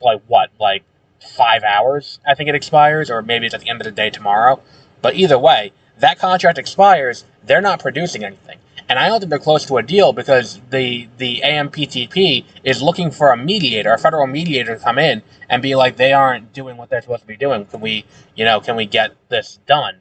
like 0.00 0.22
what, 0.26 0.50
like 0.60 0.84
five 1.20 1.62
hours, 1.64 2.20
I 2.26 2.34
think 2.34 2.48
it 2.48 2.54
expires, 2.54 3.10
or 3.10 3.22
maybe 3.22 3.46
it's 3.46 3.54
at 3.54 3.62
the 3.62 3.70
end 3.70 3.80
of 3.80 3.84
the 3.86 3.90
day 3.90 4.10
tomorrow. 4.10 4.62
But 5.02 5.14
either 5.14 5.38
way, 5.38 5.72
that 6.00 6.18
contract 6.18 6.58
expires, 6.58 7.24
they're 7.44 7.60
not 7.60 7.80
producing 7.80 8.24
anything. 8.24 8.58
And 8.88 8.98
I 8.98 9.08
don't 9.08 9.20
think 9.20 9.30
they're 9.30 9.38
close 9.38 9.66
to 9.66 9.76
a 9.76 9.82
deal 9.82 10.12
because 10.14 10.60
the 10.70 11.08
the 11.18 11.42
AMPTP 11.44 12.44
is 12.64 12.80
looking 12.82 13.10
for 13.10 13.32
a 13.32 13.36
mediator, 13.36 13.92
a 13.92 13.98
federal 13.98 14.26
mediator 14.26 14.76
to 14.76 14.82
come 14.82 14.98
in 14.98 15.22
and 15.50 15.60
be 15.62 15.74
like, 15.74 15.96
they 15.96 16.12
aren't 16.12 16.52
doing 16.54 16.76
what 16.78 16.88
they're 16.88 17.02
supposed 17.02 17.22
to 17.22 17.26
be 17.26 17.36
doing. 17.36 17.66
Can 17.66 17.80
we, 17.80 18.06
you 18.34 18.46
know, 18.46 18.60
can 18.60 18.76
we 18.76 18.86
get 18.86 19.14
this 19.28 19.58
done? 19.66 19.96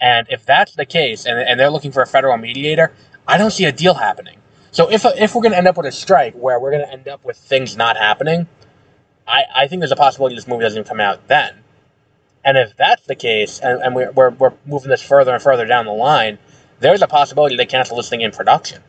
And 0.00 0.26
if 0.30 0.44
that's 0.44 0.74
the 0.74 0.84
case, 0.84 1.26
and, 1.26 1.38
and 1.38 1.58
they're 1.58 1.70
looking 1.70 1.90
for 1.90 2.02
a 2.02 2.06
federal 2.06 2.36
mediator, 2.36 2.92
I 3.26 3.38
don't 3.38 3.50
see 3.50 3.64
a 3.64 3.72
deal 3.72 3.94
happening. 3.94 4.38
So 4.70 4.90
if, 4.90 5.04
if 5.04 5.34
we're 5.34 5.42
going 5.42 5.52
to 5.52 5.58
end 5.58 5.68
up 5.68 5.76
with 5.76 5.86
a 5.86 5.92
strike 5.92 6.34
where 6.34 6.58
we're 6.60 6.72
going 6.72 6.84
to 6.84 6.92
end 6.92 7.08
up 7.08 7.24
with 7.24 7.36
things 7.36 7.76
not 7.76 7.96
happening, 7.96 8.46
I, 9.26 9.44
I 9.54 9.66
think 9.68 9.80
there's 9.80 9.92
a 9.92 9.96
possibility 9.96 10.34
this 10.34 10.48
movie 10.48 10.62
doesn't 10.62 10.86
come 10.86 11.00
out 11.00 11.26
then. 11.28 11.54
And 12.44 12.58
if 12.58 12.76
that's 12.76 13.06
the 13.06 13.14
case, 13.14 13.58
and, 13.60 13.82
and 13.82 13.94
we're, 13.94 14.12
we're, 14.12 14.30
we're 14.30 14.52
moving 14.66 14.90
this 14.90 15.02
further 15.02 15.32
and 15.32 15.42
further 15.42 15.66
down 15.66 15.86
the 15.86 15.92
line, 15.92 16.38
there's 16.80 17.02
a 17.02 17.06
possibility 17.06 17.56
they 17.56 17.66
cancel 17.66 17.96
this 17.96 18.08
thing 18.08 18.20
in 18.20 18.30
production. 18.30 18.82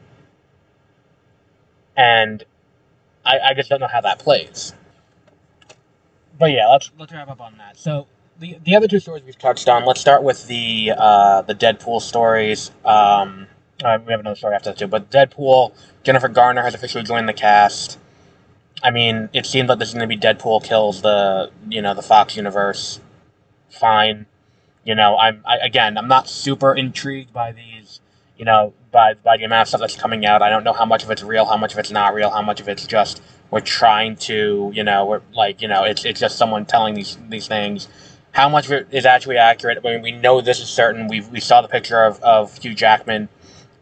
And 1.95 2.43
I, 3.25 3.39
I 3.39 3.53
just 3.53 3.69
don't 3.69 3.79
know 3.79 3.87
how 3.87 4.01
that 4.01 4.19
plays. 4.19 4.73
But 6.37 6.51
yeah, 6.51 6.67
let's 6.67 6.91
let's 6.99 7.13
wrap 7.13 7.29
up 7.29 7.39
on 7.39 7.57
that. 7.57 7.77
So 7.77 8.07
the 8.39 8.57
the 8.63 8.75
other 8.75 8.87
two 8.87 8.99
stories 8.99 9.23
we've 9.23 9.37
touched 9.37 9.69
on. 9.69 9.85
Let's 9.85 10.01
start 10.01 10.23
with 10.23 10.47
the 10.47 10.91
uh, 10.97 11.41
the 11.43 11.55
Deadpool 11.55 12.01
stories. 12.01 12.71
Um, 12.83 13.47
uh, 13.83 13.99
we 14.05 14.11
have 14.11 14.19
another 14.19 14.35
story 14.35 14.55
after 14.55 14.71
that 14.71 14.77
too. 14.77 14.87
But 14.87 15.09
Deadpool, 15.09 15.73
Jennifer 16.03 16.27
Garner 16.27 16.63
has 16.63 16.73
officially 16.73 17.03
joined 17.03 17.29
the 17.29 17.33
cast. 17.33 17.99
I 18.83 18.91
mean, 18.91 19.29
it 19.33 19.45
seems 19.45 19.69
like 19.69 19.79
this 19.79 19.89
is 19.89 19.93
going 19.95 20.07
to 20.07 20.13
be 20.13 20.19
Deadpool 20.19 20.63
kills 20.63 21.01
the 21.01 21.51
you 21.69 21.81
know 21.81 21.93
the 21.93 22.01
Fox 22.01 22.35
universe. 22.35 22.99
Fine, 23.79 24.25
you 24.83 24.95
know 24.95 25.17
I'm 25.17 25.43
I, 25.45 25.57
again 25.57 25.97
I'm 25.97 26.07
not 26.07 26.27
super 26.27 26.73
intrigued 26.73 27.33
by 27.33 27.51
these 27.51 27.99
you 28.37 28.45
know 28.45 28.73
by 28.91 29.13
by 29.15 29.37
the 29.37 29.43
amount 29.43 29.63
of 29.63 29.67
stuff 29.69 29.81
that's 29.81 29.95
coming 29.95 30.25
out. 30.25 30.41
I 30.41 30.49
don't 30.49 30.63
know 30.63 30.73
how 30.73 30.85
much 30.85 31.03
of 31.03 31.11
it's 31.11 31.23
real, 31.23 31.45
how 31.45 31.57
much 31.57 31.73
of 31.73 31.79
it's 31.79 31.91
not 31.91 32.13
real, 32.13 32.29
how 32.29 32.41
much 32.41 32.59
of 32.61 32.69
it's 32.69 32.87
just 32.87 33.21
we're 33.51 33.59
trying 33.59 34.15
to 34.17 34.71
you 34.73 34.83
know 34.83 35.05
we're 35.05 35.21
like 35.33 35.61
you 35.61 35.67
know 35.67 35.83
it's 35.83 36.05
it's 36.05 36.19
just 36.19 36.37
someone 36.37 36.65
telling 36.65 36.95
these 36.95 37.17
these 37.29 37.47
things. 37.47 37.87
How 38.31 38.49
much 38.49 38.65
of 38.65 38.73
it 38.73 38.87
is 38.91 39.05
actually 39.05 39.37
accurate? 39.37 39.77
I 39.85 39.93
mean, 39.93 40.01
we 40.01 40.11
know 40.11 40.41
this 40.41 40.59
is 40.59 40.67
certain. 40.69 41.07
We 41.07 41.21
we 41.21 41.39
saw 41.39 41.61
the 41.61 41.69
picture 41.69 42.03
of, 42.03 42.21
of 42.21 42.57
Hugh 42.57 42.73
Jackman 42.73 43.29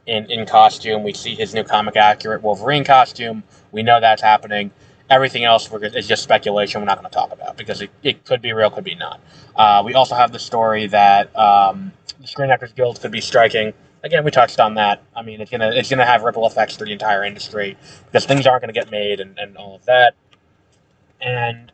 in, 0.05 0.29
in 0.29 0.45
costume. 0.45 1.03
We 1.03 1.13
see 1.13 1.35
his 1.35 1.53
new 1.53 1.63
comic 1.63 1.95
accurate 1.95 2.41
Wolverine 2.43 2.83
costume. 2.83 3.43
We 3.71 3.83
know 3.83 3.99
that's 3.99 4.21
happening. 4.21 4.71
Everything 5.09 5.43
else 5.43 5.71
is 5.71 6.07
just 6.07 6.23
speculation. 6.23 6.81
We're 6.81 6.85
not 6.85 6.99
going 6.99 7.09
to 7.09 7.13
talk 7.15 7.31
about 7.31 7.57
because 7.57 7.81
it, 7.81 7.91
it 8.03 8.25
could 8.25 8.41
be 8.41 8.53
real, 8.53 8.69
could 8.69 8.83
be 8.83 8.95
not. 8.95 9.19
Uh, 9.55 9.83
we 9.85 9.93
also 9.93 10.15
have 10.15 10.31
the 10.31 10.39
story 10.39 10.87
that 10.87 11.35
um, 11.37 11.91
the 12.19 12.27
Screen 12.27 12.49
Actors 12.49 12.73
Guild 12.73 12.99
could 13.01 13.11
be 13.11 13.21
striking. 13.21 13.73
Again, 14.03 14.23
we 14.23 14.31
touched 14.31 14.59
on 14.59 14.75
that. 14.75 15.03
I 15.15 15.21
mean, 15.21 15.39
it's 15.39 15.51
gonna 15.51 15.71
it's 15.71 15.89
gonna 15.89 16.05
have 16.05 16.23
ripple 16.23 16.45
effects 16.45 16.75
through 16.75 16.87
the 16.87 16.93
entire 16.93 17.23
industry 17.23 17.77
because 18.05 18.25
things 18.25 18.45
aren't 18.47 18.61
going 18.61 18.73
to 18.73 18.79
get 18.79 18.91
made 18.91 19.19
and, 19.19 19.37
and 19.37 19.55
all 19.55 19.75
of 19.75 19.85
that. 19.85 20.15
And 21.21 21.71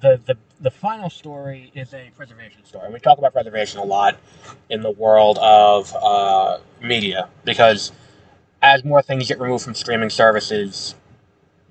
the 0.00 0.20
the 0.24 0.36
the 0.60 0.70
final 0.70 1.10
story 1.10 1.70
is 1.74 1.92
a 1.92 2.10
preservation 2.16 2.64
story. 2.64 2.86
And 2.86 2.94
we 2.94 3.00
talk 3.00 3.18
about 3.18 3.32
preservation 3.32 3.80
a 3.80 3.84
lot 3.84 4.16
in 4.70 4.82
the 4.82 4.90
world 4.90 5.38
of 5.38 5.94
uh, 5.94 6.58
media 6.80 7.28
because 7.44 7.92
as 8.62 8.84
more 8.84 9.02
things 9.02 9.28
get 9.28 9.38
removed 9.38 9.64
from 9.64 9.74
streaming 9.74 10.10
services, 10.10 10.94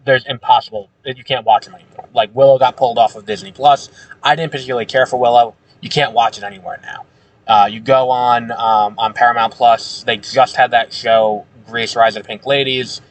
there's 0.06 0.26
impossible 0.26 0.90
you 1.04 1.24
can't 1.24 1.46
watch 1.46 1.66
them 1.66 1.76
anymore. 1.76 2.08
Like 2.14 2.36
Willow 2.36 2.58
got 2.58 2.78
pulled 2.78 2.98
off 2.98 3.16
of 3.16 3.26
Disney 3.26 3.52
Plus. 3.52 3.90
I 4.24 4.36
didn't 4.36 4.52
particularly 4.52 4.86
care 4.86 5.06
for 5.06 5.20
Willow. 5.20 5.56
You 5.82 5.90
can't 5.90 6.14
watch 6.14 6.38
it 6.38 6.44
anywhere 6.44 6.80
now. 6.82 7.06
Uh, 7.48 7.68
you 7.68 7.80
go 7.80 8.10
on 8.10 8.52
um, 8.52 8.98
on 8.98 9.14
Paramount 9.14 9.54
Plus. 9.54 10.04
They 10.04 10.18
just 10.18 10.56
had 10.56 10.72
that 10.72 10.94
show, 10.94 11.46
Grease: 11.68 11.96
Rise 11.96 12.16
of 12.16 12.24
the 12.24 12.28
Pink 12.28 12.46
Ladies. 12.46 13.02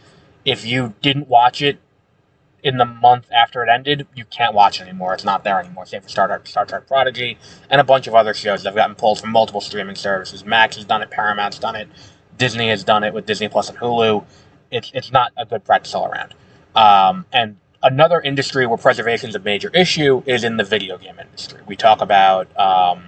If 0.44 0.66
you 0.66 0.94
didn't 1.02 1.28
watch 1.28 1.62
it 1.62 1.78
in 2.62 2.78
the 2.78 2.84
month 2.84 3.26
after 3.30 3.62
it 3.62 3.68
ended, 3.68 4.06
you 4.14 4.24
can't 4.24 4.54
watch 4.54 4.80
it 4.80 4.84
anymore. 4.84 5.14
It's 5.14 5.24
not 5.24 5.44
there 5.44 5.60
anymore. 5.60 5.86
Same 5.86 6.02
for 6.02 6.08
Star 6.08 6.26
Trek, 6.26 6.46
Star 6.46 6.64
Trek 6.64 6.86
Prodigy, 6.86 7.38
and 7.70 7.80
a 7.80 7.84
bunch 7.84 8.06
of 8.06 8.14
other 8.14 8.34
shows 8.34 8.62
that 8.62 8.70
have 8.70 8.76
gotten 8.76 8.96
pulled 8.96 9.20
from 9.20 9.30
multiple 9.30 9.60
streaming 9.60 9.96
services. 9.96 10.44
Max 10.44 10.76
has 10.76 10.84
done 10.84 11.02
it. 11.02 11.10
Paramount's 11.10 11.58
done 11.58 11.76
it. 11.76 11.88
Disney 12.36 12.68
has 12.70 12.82
done 12.82 13.04
it 13.04 13.14
with 13.14 13.26
Disney 13.26 13.48
Plus 13.48 13.68
and 13.68 13.78
Hulu. 13.78 14.24
It's 14.70 14.90
it's 14.94 15.12
not 15.12 15.32
a 15.36 15.46
good 15.46 15.64
practice 15.64 15.94
all 15.94 16.06
around. 16.06 16.34
Um, 16.74 17.26
and 17.32 17.56
another 17.82 18.20
industry 18.20 18.66
where 18.66 18.78
preservation 18.78 19.28
is 19.28 19.34
a 19.34 19.40
major 19.40 19.70
issue 19.74 20.22
is 20.26 20.44
in 20.44 20.56
the 20.56 20.64
video 20.64 20.98
game 20.98 21.18
industry. 21.20 21.60
We 21.66 21.76
talk 21.76 22.00
about 22.00 22.48
um, 22.58 23.04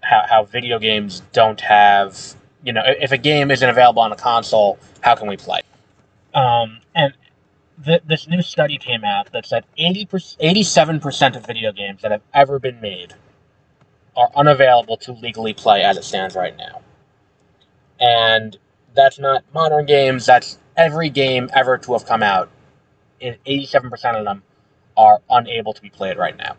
how, 0.00 0.24
how 0.28 0.44
video 0.44 0.78
games 0.78 1.22
don't 1.32 1.60
have, 1.60 2.34
you 2.64 2.72
know, 2.72 2.82
if 2.86 3.12
a 3.12 3.18
game 3.18 3.50
isn't 3.50 3.68
available 3.68 4.02
on 4.02 4.12
a 4.12 4.16
console, 4.16 4.78
how 5.00 5.14
can 5.14 5.28
we 5.28 5.36
play? 5.36 5.60
Um, 6.32 6.80
and 6.94 7.12
th- 7.84 8.02
this 8.06 8.28
new 8.28 8.42
study 8.42 8.78
came 8.78 9.04
out 9.04 9.32
that 9.32 9.46
said 9.46 9.64
80 9.76 10.06
87% 10.06 11.36
of 11.36 11.46
video 11.46 11.72
games 11.72 12.02
that 12.02 12.10
have 12.10 12.22
ever 12.32 12.58
been 12.58 12.80
made 12.80 13.14
are 14.16 14.30
unavailable 14.34 14.96
to 14.98 15.12
legally 15.12 15.54
play 15.54 15.82
as 15.82 15.96
it 15.96 16.04
stands 16.04 16.34
right 16.34 16.56
now. 16.56 16.80
And 18.00 18.56
that's 18.94 19.18
not 19.18 19.44
modern 19.54 19.86
games, 19.86 20.26
that's 20.26 20.58
every 20.76 21.10
game 21.10 21.50
ever 21.52 21.78
to 21.78 21.92
have 21.92 22.06
come 22.06 22.22
out. 22.22 22.50
87% 23.22 24.18
of 24.18 24.24
them 24.24 24.42
are 24.96 25.20
unable 25.28 25.74
to 25.74 25.82
be 25.82 25.90
played 25.90 26.16
right 26.16 26.36
now. 26.36 26.56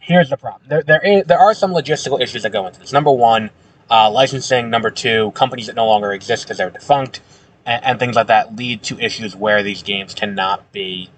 Here's 0.00 0.30
the 0.30 0.36
problem. 0.36 0.68
There, 0.68 0.82
there, 0.82 1.00
is, 1.04 1.24
there 1.26 1.38
are 1.38 1.54
some 1.54 1.72
logistical 1.72 2.20
issues 2.20 2.42
that 2.42 2.50
go 2.50 2.66
into 2.66 2.80
this. 2.80 2.92
Number 2.92 3.12
one, 3.12 3.50
uh, 3.90 4.10
licensing. 4.10 4.70
Number 4.70 4.90
two, 4.90 5.30
companies 5.32 5.66
that 5.66 5.76
no 5.76 5.86
longer 5.86 6.12
exist 6.12 6.44
because 6.44 6.56
they're 6.56 6.70
defunct, 6.70 7.20
and, 7.64 7.84
and 7.84 7.98
things 7.98 8.16
like 8.16 8.26
that 8.28 8.56
lead 8.56 8.82
to 8.84 8.98
issues 8.98 9.36
where 9.36 9.62
these 9.62 9.82
games 9.84 10.14
cannot 10.14 10.72
be 10.72 11.10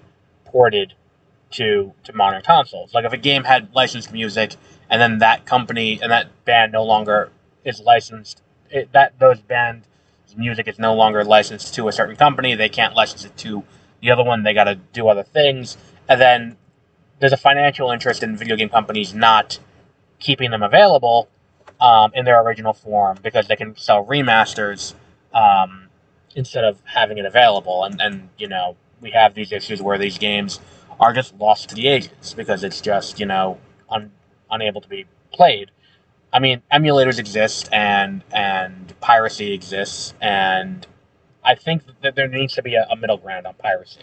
ported 0.45 0.93
to 1.51 1.93
to 2.03 2.13
modern 2.13 2.43
consoles. 2.43 2.93
Like 2.93 3.05
if 3.05 3.13
a 3.13 3.17
game 3.17 3.45
had 3.45 3.73
licensed 3.73 4.13
music, 4.13 4.57
and 4.89 5.01
then 5.01 5.19
that 5.19 5.45
company 5.45 5.99
and 6.01 6.11
that 6.11 6.27
band 6.45 6.73
no 6.73 6.83
longer 6.83 7.31
is 7.65 7.79
licensed, 7.79 8.42
it, 8.73 8.91
that 8.91 9.19
those 9.19 9.39
band 9.39 9.83
music 10.35 10.67
is 10.67 10.79
no 10.79 10.95
longer 10.95 11.23
licensed 11.23 11.75
to 11.75 11.87
a 11.87 11.91
certain 11.91 12.15
company, 12.15 12.55
they 12.55 12.69
can't 12.69 12.95
license 12.95 13.23
it 13.23 13.37
to 13.37 13.63
the 14.01 14.11
other 14.11 14.23
one. 14.23 14.43
They 14.43 14.53
got 14.53 14.63
to 14.65 14.75
do 14.75 15.07
other 15.07 15.23
things, 15.23 15.77
and 16.09 16.19
then 16.19 16.57
there's 17.19 17.33
a 17.33 17.37
financial 17.37 17.91
interest 17.91 18.23
in 18.23 18.35
video 18.35 18.55
game 18.55 18.69
companies 18.69 19.13
not 19.13 19.59
keeping 20.19 20.51
them 20.51 20.63
available 20.63 21.29
um, 21.79 22.11
in 22.13 22.25
their 22.25 22.41
original 22.41 22.73
form 22.73 23.17
because 23.21 23.47
they 23.47 23.55
can 23.55 23.77
sell 23.77 24.05
remasters 24.05 24.93
um, 25.33 25.87
instead 26.35 26.63
of 26.63 26.81
having 26.85 27.17
it 27.17 27.25
available. 27.25 27.83
And, 27.83 28.01
and, 28.01 28.29
you 28.37 28.47
know, 28.47 28.75
we 29.01 29.11
have 29.11 29.35
these 29.35 29.51
issues 29.51 29.81
where 29.81 29.97
these 29.97 30.17
games 30.17 30.59
are 30.99 31.13
just 31.13 31.35
lost 31.35 31.69
to 31.69 31.75
the 31.75 31.87
ages 31.87 32.33
because 32.35 32.63
it's 32.63 32.81
just, 32.81 33.19
you 33.19 33.25
know, 33.25 33.59
un, 33.89 34.11
unable 34.49 34.81
to 34.81 34.87
be 34.87 35.05
played. 35.31 35.71
I 36.33 36.39
mean, 36.39 36.63
emulators 36.73 37.19
exist 37.19 37.69
and 37.71 38.23
and 38.33 38.99
piracy 38.99 39.53
exists, 39.53 40.15
and 40.19 40.85
I 41.43 41.53
think 41.53 41.83
that 42.01 42.15
there 42.15 42.27
needs 42.27 42.55
to 42.55 42.63
be 42.63 42.73
a, 42.73 42.87
a 42.89 42.95
middle 42.95 43.17
ground 43.17 43.45
on 43.45 43.53
piracy. 43.53 44.01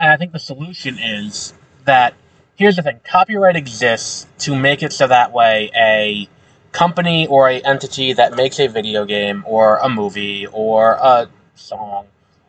And 0.00 0.10
I 0.10 0.16
think 0.16 0.32
the 0.32 0.40
solution 0.40 0.98
is 0.98 1.54
that 1.84 2.14
here's 2.56 2.74
the 2.74 2.82
thing: 2.82 3.00
copyright 3.04 3.54
exists 3.54 4.26
to 4.40 4.56
make 4.56 4.82
it 4.82 4.92
so 4.92 5.06
that 5.06 5.32
way 5.32 5.70
a 5.76 6.28
company 6.72 7.26
or 7.28 7.48
a 7.48 7.60
entity 7.60 8.12
that 8.12 8.34
makes 8.34 8.58
a 8.58 8.66
video 8.66 9.04
game 9.04 9.44
or 9.46 9.76
a 9.76 9.88
movie 9.88 10.46
or 10.48 10.92
a 11.00 11.28
song 11.54 12.06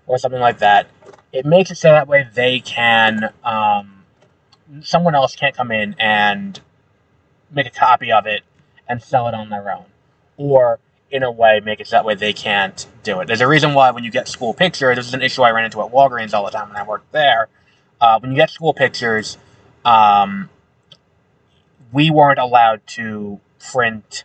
or 0.07 0.17
something 0.17 0.41
like 0.41 0.59
that, 0.59 0.87
it 1.31 1.45
makes 1.45 1.69
it 1.69 1.75
so 1.75 1.91
that 1.91 2.07
way 2.07 2.27
they 2.33 2.59
can 2.59 3.31
um, 3.43 4.03
someone 4.81 5.13
else 5.13 5.35
can't 5.35 5.55
come 5.55 5.71
in 5.71 5.95
and 5.99 6.59
make 7.51 7.67
a 7.67 7.71
copy 7.71 8.11
of 8.11 8.25
it 8.25 8.43
and 8.87 9.01
sell 9.01 9.27
it 9.27 9.33
on 9.33 9.49
their 9.49 9.71
own. 9.73 9.85
Or, 10.37 10.79
in 11.09 11.23
a 11.23 11.31
way, 11.31 11.61
make 11.63 11.79
it 11.79 11.87
so 11.87 11.97
that 11.97 12.05
way 12.05 12.15
they 12.15 12.33
can't 12.33 12.87
do 13.03 13.19
it. 13.19 13.27
There's 13.27 13.41
a 13.41 13.47
reason 13.47 13.73
why 13.73 13.91
when 13.91 14.03
you 14.03 14.11
get 14.11 14.27
school 14.27 14.53
pictures, 14.53 14.95
this 14.95 15.07
is 15.07 15.13
an 15.13 15.21
issue 15.21 15.41
I 15.43 15.51
ran 15.51 15.65
into 15.65 15.81
at 15.81 15.91
Walgreens 15.91 16.33
all 16.33 16.45
the 16.45 16.51
time 16.51 16.69
when 16.69 16.77
I 16.77 16.83
worked 16.83 17.11
there. 17.11 17.47
Uh, 17.99 18.19
when 18.19 18.31
you 18.31 18.37
get 18.37 18.49
school 18.49 18.73
pictures, 18.73 19.37
um, 19.85 20.49
we 21.91 22.09
weren't 22.09 22.39
allowed 22.39 22.85
to 22.87 23.39
print 23.71 24.23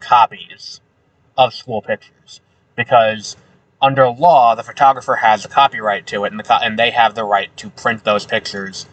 copies 0.00 0.80
of 1.36 1.54
school 1.54 1.80
pictures 1.80 2.40
because 2.76 3.36
under 3.80 4.08
law, 4.08 4.54
the 4.54 4.62
photographer 4.62 5.16
has 5.16 5.42
the 5.42 5.48
copyright 5.48 6.06
to 6.08 6.24
it, 6.24 6.32
and, 6.32 6.38
the 6.38 6.44
co- 6.44 6.58
and 6.60 6.78
they 6.78 6.90
have 6.90 7.14
the 7.14 7.24
right 7.24 7.54
to 7.58 7.70
print 7.70 8.04
those 8.04 8.24
pictures 8.26 8.86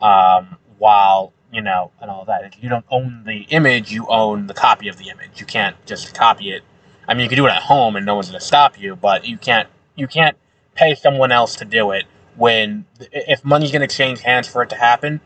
um, 0.00 0.56
while 0.78 1.32
you 1.52 1.62
know, 1.62 1.92
and 2.00 2.10
all 2.10 2.24
that. 2.26 2.44
If 2.44 2.62
you 2.62 2.68
don't 2.68 2.84
own 2.90 3.24
the 3.26 3.46
image, 3.50 3.90
you 3.90 4.06
own 4.08 4.46
the 4.46 4.54
copy 4.54 4.88
of 4.88 4.96
the 4.98 5.08
image. 5.08 5.40
You 5.40 5.46
can't 5.46 5.76
just 5.86 6.14
copy 6.14 6.50
it. 6.50 6.62
I 7.06 7.14
mean, 7.14 7.22
you 7.22 7.28
can 7.28 7.36
do 7.36 7.46
it 7.46 7.50
at 7.50 7.62
home, 7.62 7.96
and 7.96 8.04
no 8.04 8.14
one's 8.14 8.28
going 8.28 8.40
to 8.40 8.44
stop 8.44 8.78
you, 8.78 8.96
but 8.96 9.26
you 9.26 9.38
can't 9.38 9.68
you 9.96 10.06
can't 10.06 10.36
pay 10.74 10.94
someone 10.94 11.32
else 11.32 11.56
to 11.56 11.64
do 11.64 11.90
it 11.90 12.04
when 12.36 12.84
if 13.00 13.44
money's 13.44 13.72
going 13.72 13.86
to 13.86 13.94
change 13.94 14.20
hands 14.20 14.48
for 14.48 14.62
it 14.62 14.70
to 14.70 14.76
happen. 14.76 15.20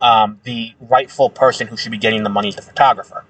Um, 0.00 0.40
the 0.42 0.74
rightful 0.80 1.30
person 1.30 1.68
who 1.68 1.76
should 1.76 1.92
be 1.92 1.98
getting 1.98 2.24
the 2.24 2.28
money 2.28 2.48
is 2.48 2.56
the 2.56 2.62
photographer. 2.62 3.24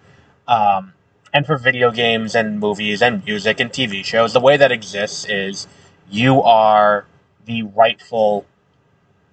Um, 0.49 0.95
and 1.33 1.47
for 1.47 1.57
video 1.57 1.91
games 1.91 2.35
and 2.35 2.59
movies 2.59 3.03
and 3.03 3.25
music 3.25 3.61
and 3.61 3.71
TV 3.71 4.05
shows, 4.05 4.33
the 4.33 4.41
way 4.41 4.57
that 4.57 4.73
exists 4.73 5.27
is 5.29 5.67
you 6.11 6.43
are 6.43 7.07
the 7.45 7.63
rightful, 7.63 8.47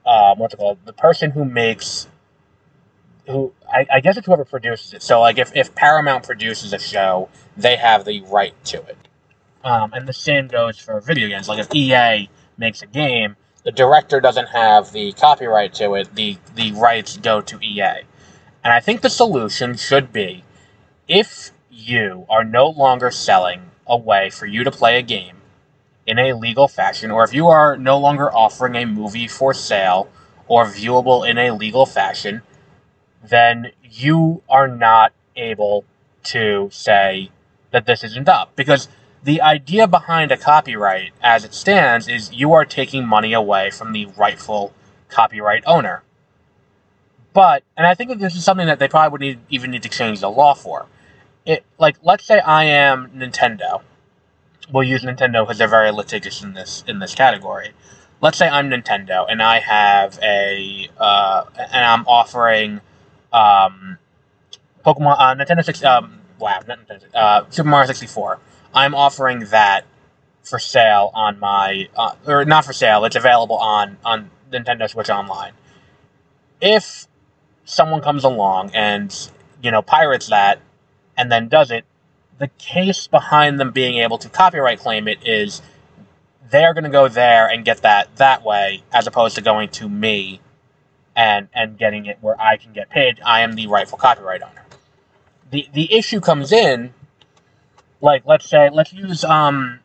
um, 0.05 0.39
what's 0.39 0.53
it 0.53 0.57
called? 0.57 0.79
The 0.85 0.93
person 0.93 1.31
who 1.31 1.45
makes 1.45 2.07
who 3.29 3.53
I, 3.71 3.85
I, 3.93 3.99
guess 3.99 4.17
it's 4.17 4.25
whoever 4.25 4.43
produces 4.43 4.93
it. 4.93 5.03
So 5.03 5.21
like 5.21 5.37
if, 5.37 5.55
if 5.55 5.75
Paramount 5.75 6.25
produces 6.25 6.73
a 6.73 6.79
show, 6.79 7.29
they 7.55 7.75
have 7.75 8.03
the 8.03 8.21
right 8.21 8.53
to 8.65 8.77
it. 8.83 8.97
Um, 9.63 9.93
and 9.93 10.07
the 10.07 10.13
same 10.13 10.47
goes 10.47 10.79
for 10.79 10.99
video 10.99 11.27
games. 11.27 11.47
Like 11.47 11.59
if 11.59 11.73
EA 11.73 12.29
makes 12.57 12.81
a 12.81 12.87
game, 12.87 13.35
the 13.63 13.71
director 13.71 14.19
doesn't 14.19 14.47
have 14.47 14.91
the 14.93 15.11
copyright 15.13 15.73
to 15.75 15.93
it. 15.95 16.15
The 16.15 16.37
the 16.55 16.71
rights 16.71 17.17
go 17.17 17.41
to 17.41 17.59
EA. 17.61 18.03
And 18.63 18.73
I 18.73 18.79
think 18.79 19.01
the 19.01 19.09
solution 19.09 19.75
should 19.75 20.11
be 20.11 20.43
if 21.07 21.51
you 21.69 22.25
are 22.29 22.43
no 22.43 22.69
longer 22.69 23.11
selling 23.11 23.61
a 23.85 23.97
way 23.97 24.29
for 24.29 24.45
you 24.45 24.63
to 24.63 24.71
play 24.71 24.97
a 24.97 25.01
game 25.01 25.35
in 26.07 26.17
a 26.17 26.33
legal 26.33 26.67
fashion, 26.67 27.11
or 27.11 27.23
if 27.23 27.33
you 27.33 27.47
are 27.47 27.77
no 27.77 27.97
longer 27.99 28.33
offering 28.33 28.75
a 28.75 28.85
movie 28.85 29.27
for 29.27 29.53
sale 29.53 30.09
or 30.47 30.65
viewable 30.65 31.29
in 31.29 31.37
a 31.37 31.51
legal 31.51 31.85
fashion, 31.85 32.41
then 33.23 33.71
you 33.83 34.41
are 34.49 34.67
not 34.67 35.13
able 35.35 35.85
to 36.23 36.69
say 36.71 37.31
that 37.71 37.85
this 37.85 38.03
isn't 38.03 38.29
up. 38.29 38.55
Because 38.55 38.87
the 39.23 39.41
idea 39.41 39.87
behind 39.87 40.31
a 40.31 40.37
copyright, 40.37 41.11
as 41.21 41.43
it 41.43 41.53
stands, 41.53 42.07
is 42.07 42.31
you 42.33 42.53
are 42.53 42.65
taking 42.65 43.05
money 43.05 43.33
away 43.33 43.71
from 43.71 43.91
the 43.91 44.05
rightful 44.05 44.73
copyright 45.09 45.63
owner. 45.65 46.03
But, 47.33 47.63
and 47.77 47.85
I 47.85 47.93
think 47.93 48.09
that 48.09 48.19
this 48.19 48.35
is 48.35 48.43
something 48.43 48.67
that 48.67 48.79
they 48.79 48.87
probably 48.87 49.11
would 49.11 49.21
need, 49.21 49.39
even 49.49 49.71
need 49.71 49.83
to 49.83 49.89
change 49.89 50.19
the 50.19 50.29
law 50.29 50.53
for. 50.53 50.87
It, 51.45 51.63
like, 51.77 51.97
let's 52.03 52.25
say 52.25 52.39
I 52.39 52.65
am 52.65 53.09
Nintendo. 53.15 53.81
We'll 54.71 54.83
use 54.83 55.03
Nintendo 55.03 55.43
because 55.45 55.57
they're 55.57 55.67
very 55.67 55.91
litigious 55.91 56.43
in 56.43 56.53
this 56.53 56.83
in 56.87 56.99
this 56.99 57.15
category. 57.15 57.71
Let's 58.21 58.37
say 58.37 58.47
I'm 58.47 58.69
Nintendo 58.69 59.25
and 59.27 59.41
I 59.41 59.59
have 59.59 60.19
a 60.21 60.89
uh, 60.99 61.45
and 61.55 61.85
I'm 61.85 62.05
offering 62.05 62.81
um, 63.33 63.97
Pokemon 64.85 65.15
uh, 65.17 65.35
Nintendo 65.35 65.63
6 65.63 65.83
um, 65.83 66.19
wow, 66.39 66.59
not 66.67 66.87
Nintendo, 66.87 67.15
uh, 67.15 67.45
Super 67.49 67.69
Mario 67.69 67.87
64. 67.87 68.39
I'm 68.73 68.95
offering 68.95 69.39
that 69.51 69.85
for 70.43 70.59
sale 70.59 71.11
on 71.13 71.39
my, 71.39 71.89
uh, 71.95 72.15
or 72.25 72.45
not 72.45 72.65
for 72.65 72.73
sale. 72.73 73.05
It's 73.05 73.15
available 73.15 73.57
on 73.57 73.97
on 74.03 74.31
Nintendo 74.51 74.89
Switch 74.89 75.09
Online. 75.09 75.53
If 76.61 77.07
someone 77.65 78.01
comes 78.01 78.23
along 78.23 78.71
and 78.73 79.29
you 79.61 79.71
know 79.71 79.81
pirates 79.81 80.27
that 80.27 80.59
and 81.17 81.31
then 81.31 81.47
does 81.47 81.71
it, 81.71 81.85
the 82.39 82.47
case 82.57 83.07
behind 83.07 83.59
them 83.59 83.71
being 83.71 83.97
able 83.99 84.17
to 84.17 84.29
copyright 84.29 84.79
claim 84.79 85.07
it 85.07 85.19
is 85.27 85.61
they're 86.49 86.73
going 86.73 86.83
to 86.83 86.89
go 86.89 87.07
there 87.07 87.47
and 87.47 87.63
get 87.63 87.81
that 87.81 88.15
that 88.15 88.43
way 88.43 88.81
as 88.91 89.05
opposed 89.05 89.35
to 89.35 89.41
going 89.41 89.69
to 89.69 89.87
me 89.87 90.39
and 91.19 91.49
and 91.53 91.77
getting 91.77 92.05
it 92.05 92.17
where 92.21 92.39
I 92.39 92.55
can 92.55 92.71
get 92.71 92.89
paid. 92.89 93.19
I 93.25 93.41
am 93.41 93.53
the 93.55 93.67
rightful 93.67 93.97
copyright 93.97 94.41
owner. 94.41 94.63
The 95.51 95.67
the 95.73 95.93
issue 95.93 96.21
comes 96.21 96.53
in 96.53 96.93
like 97.99 98.23
let's 98.25 98.49
say 98.49 98.69
let's 98.71 98.93
use 98.93 99.25
um 99.25 99.81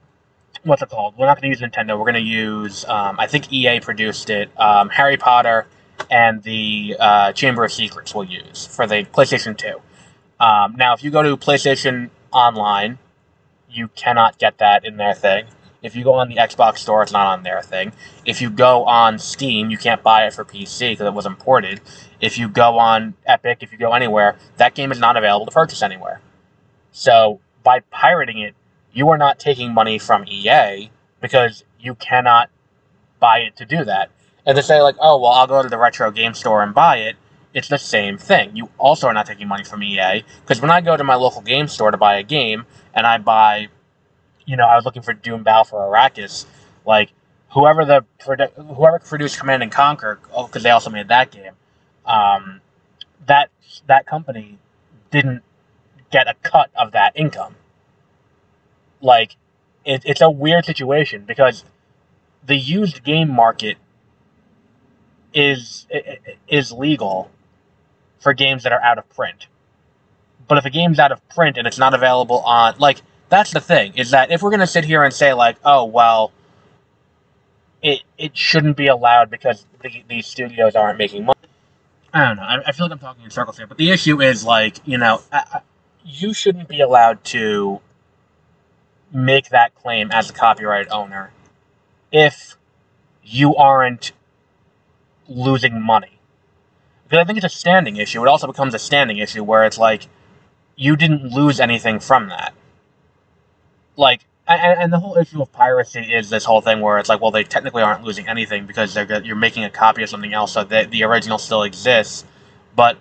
what's 0.63 0.81
it 0.81 0.91
called? 0.91 1.19
We're 1.19 1.27
not 1.27 1.41
going 1.41 1.53
to 1.53 1.59
use 1.59 1.61
Nintendo. 1.61 1.99
We're 1.99 2.13
going 2.13 2.25
to 2.25 2.31
use 2.31 2.85
um, 2.85 3.17
I 3.19 3.27
think 3.27 3.53
EA 3.53 3.81
produced 3.81 4.31
it. 4.31 4.49
Um, 4.59 4.89
Harry 4.91 5.17
Potter 5.17 5.67
and 6.09 6.41
the 6.45 6.97
uh, 7.01 7.33
Chamber 7.33 7.65
of 7.65 7.73
Secrets 7.73 8.15
we'll 8.15 8.25
use 8.25 8.67
for 8.67 8.87
the 8.87 9.05
PlayStation 9.05 9.59
Two. 9.59 9.81
Um, 10.39 10.77
now, 10.77 10.95
if 10.95 11.03
you 11.03 11.11
go 11.11 11.23
to 11.23 11.37
PlayStation 11.37 12.11
Online, 12.33 12.99
you 13.69 13.89
cannot 13.89 14.39
get 14.39 14.59
that 14.59 14.85
in 14.85 14.99
their 14.99 15.15
thing. 15.15 15.47
If 15.85 15.95
you 15.95 16.03
go 16.03 16.15
on 16.15 16.29
the 16.29 16.37
Xbox 16.37 16.79
Store, 16.79 17.03
it's 17.03 17.13
not 17.13 17.27
on 17.27 17.43
their 17.43 17.61
thing. 17.61 17.93
If 18.25 18.41
you 18.41 18.49
go 18.49 18.85
on 18.87 19.19
Steam, 19.19 19.71
you 19.71 19.77
can't 19.77 20.03
buy 20.03 20.27
it 20.27 20.33
for 20.33 20.45
PC 20.45 20.93
because 20.93 21.07
it 21.07 21.13
was 21.13 21.27
imported. 21.27 21.83
If 22.21 22.39
you 22.39 22.49
go 22.49 22.79
on 22.79 23.15
Epic, 23.27 23.59
if 23.61 23.71
you 23.71 23.77
go 23.77 23.93
anywhere, 23.93 24.37
that 24.57 24.75
game 24.75 24.91
is 24.91 24.99
not 24.99 25.19
available 25.19 25.45
to 25.45 25.53
purchase 25.53 25.83
anywhere. 25.83 26.21
So 26.91 27.41
by 27.63 27.81
pirating 27.91 28.39
it, 28.39 28.55
you 28.95 29.11
are 29.11 29.19
not 29.19 29.39
taking 29.39 29.75
money 29.75 29.99
from 29.99 30.25
EA 30.27 30.91
because 31.21 31.65
you 31.79 31.95
cannot 31.97 32.49
buy 33.21 33.41
it 33.41 33.57
to 33.57 33.67
do 33.67 33.85
that. 33.85 34.11
And 34.47 34.57
to 34.57 34.63
say 34.63 34.81
like, 34.81 34.97
oh 35.01 35.19
well, 35.21 35.33
I'll 35.33 35.47
go 35.47 35.63
to 35.63 35.69
the 35.69 35.79
retro 35.79 36.11
game 36.11 36.33
store 36.33 36.63
and 36.63 36.75
buy 36.75 36.99
it, 36.99 37.17
it's 37.53 37.69
the 37.69 37.79
same 37.79 38.19
thing. 38.19 38.57
You 38.57 38.69
also 38.79 39.07
are 39.07 39.15
not 39.15 39.27
taking 39.27 39.49
money 39.49 39.65
from 39.65 39.83
EA 39.83 40.25
because 40.41 40.61
when 40.61 40.71
I 40.71 40.81
go 40.81 40.97
to 40.97 41.05
my 41.05 41.15
local 41.15 41.41
game 41.41 41.69
store 41.69 41.91
to 41.91 41.97
buy 41.97 42.17
a 42.17 42.23
game 42.23 42.67
and 42.95 43.07
I 43.07 43.19
buy 43.19 43.69
you 44.47 44.57
know, 44.57 44.67
I 44.67 44.77
was 44.77 44.85
looking 44.85 45.03
for 45.03 45.13
Dune 45.13 45.43
Battle 45.43 45.65
for 45.65 45.81
Arrakis. 45.81 46.47
Like 46.85 47.13
whoever 47.51 47.85
the 47.85 48.05
whoever 48.57 48.99
produced 48.99 49.39
Command 49.39 49.63
and 49.63 49.73
Conquer, 49.73 50.19
because 50.23 50.49
oh, 50.57 50.59
they 50.59 50.71
also 50.71 50.91
made 50.91 51.09
that 51.09 51.31
game. 51.31 51.53
Um, 52.05 52.61
that 53.27 53.51
that 53.87 54.07
company 54.07 54.59
didn't 55.11 55.43
get 56.11 56.29
a 56.29 56.35
cut 56.43 56.71
of 56.77 56.93
that 56.93 57.13
income. 57.17 57.57
Like, 59.01 59.37
it, 59.85 60.03
it's 60.05 60.21
a 60.21 60.31
weird 60.31 60.65
situation 60.65 61.25
because 61.27 61.65
the 62.45 62.57
used 62.57 63.03
game 63.05 63.31
market 63.31 63.77
is 65.33 65.87
is 66.49 66.73
legal 66.73 67.31
for 68.21 68.33
games 68.33 68.63
that 68.63 68.73
are 68.73 68.81
out 68.81 68.99
of 68.99 69.09
print. 69.11 69.47
But 70.47 70.59
if 70.59 70.65
a 70.65 70.71
game's 70.71 70.99
out 70.99 71.13
of 71.13 71.27
print 71.29 71.57
and 71.57 71.67
it's 71.67 71.79
not 71.79 71.95
available 71.95 72.41
on 72.41 72.77
like 72.79 73.03
that's 73.29 73.53
the 73.53 73.61
thing 73.61 73.97
is 73.97 74.11
that 74.11 74.31
if 74.31 74.43
we're 74.43 74.51
going 74.51 74.61
to 74.61 74.67
sit 74.67 74.85
here 74.85 75.03
and 75.03 75.13
say 75.13 75.33
like, 75.33 75.57
oh 75.65 75.85
well, 75.85 76.33
it 77.83 78.03
it 78.19 78.37
shouldn't 78.37 78.77
be 78.77 78.87
allowed 78.87 79.31
because 79.31 79.67
the, 79.83 80.05
these 80.09 80.27
studios 80.27 80.75
aren't 80.75 80.99
making 80.99 81.25
money. 81.25 81.39
I 82.13 82.27
don't 82.27 82.37
know. 82.37 82.43
I, 82.43 82.69
I, 82.69 82.73
feel 82.73 82.87
like 82.87 82.93
I'm 82.93 82.99
talking 83.01 83.25
in 83.25 83.31
circles 83.31 83.57
here, 83.57 83.67
but 83.67 83.77
the 83.77 83.91
issue 83.91 84.23
is 84.23 84.45
like 84.45 84.79
you 84.85 84.99
know, 84.99 85.21
I, 85.33 85.45
I, 85.53 85.61
you 86.05 86.33
shouldn't 86.33 86.69
be 86.69 86.81
allowed 86.81 87.25
to 87.25 87.81
make 89.13 89.51
that 89.51 89.75
claim 89.75 90.11
as 90.11 90.31
a 90.31 90.33
copyright 90.33 90.89
owner 90.91 91.33
if 92.13 92.57
you 93.23 93.57
aren't 93.57 94.13
losing 95.29 95.81
money. 95.81 96.19
Because 97.05 97.23
I 97.23 97.25
think 97.25 97.37
it's 97.37 97.47
a 97.47 97.57
standing 97.57 97.97
issue. 97.97 98.23
It 98.23 98.29
also 98.29 98.47
becomes 98.47 98.75
a 98.75 98.79
standing 98.79 99.19
issue 99.19 99.43
where 99.45 99.65
it's 99.65 99.79
like 99.79 100.07
you 100.77 100.97
didn't 100.97 101.33
lose 101.33 101.61
anything 101.61 102.01
from 102.01 102.29
that 102.29 102.55
like 103.97 104.21
and, 104.47 104.81
and, 104.81 104.93
the 104.93 104.99
whole 104.99 105.17
issue 105.17 105.41
of 105.41 105.51
piracy 105.53 106.01
is 106.01 106.29
this 106.29 106.45
whole 106.45 106.61
thing 106.61 106.81
where 106.81 106.99
it's 106.99 107.09
like, 107.09 107.23
well, 107.23 107.31
they 107.31 107.45
technically 107.45 107.83
aren't 107.83 108.05
losing 108.05 108.29
anything 108.29 108.67
because 108.67 108.93
they're 108.93 109.23
you're 109.23 109.37
making 109.37 109.65
a 109.65 109.71
copy 109.71 110.03
of 110.03 110.11
something 110.11 110.35
else, 110.35 110.53
so 110.53 110.65
the 110.65 110.87
the 110.91 111.03
original 111.03 111.39
still 111.39 111.63
exists. 111.63 112.27
But 112.77 112.99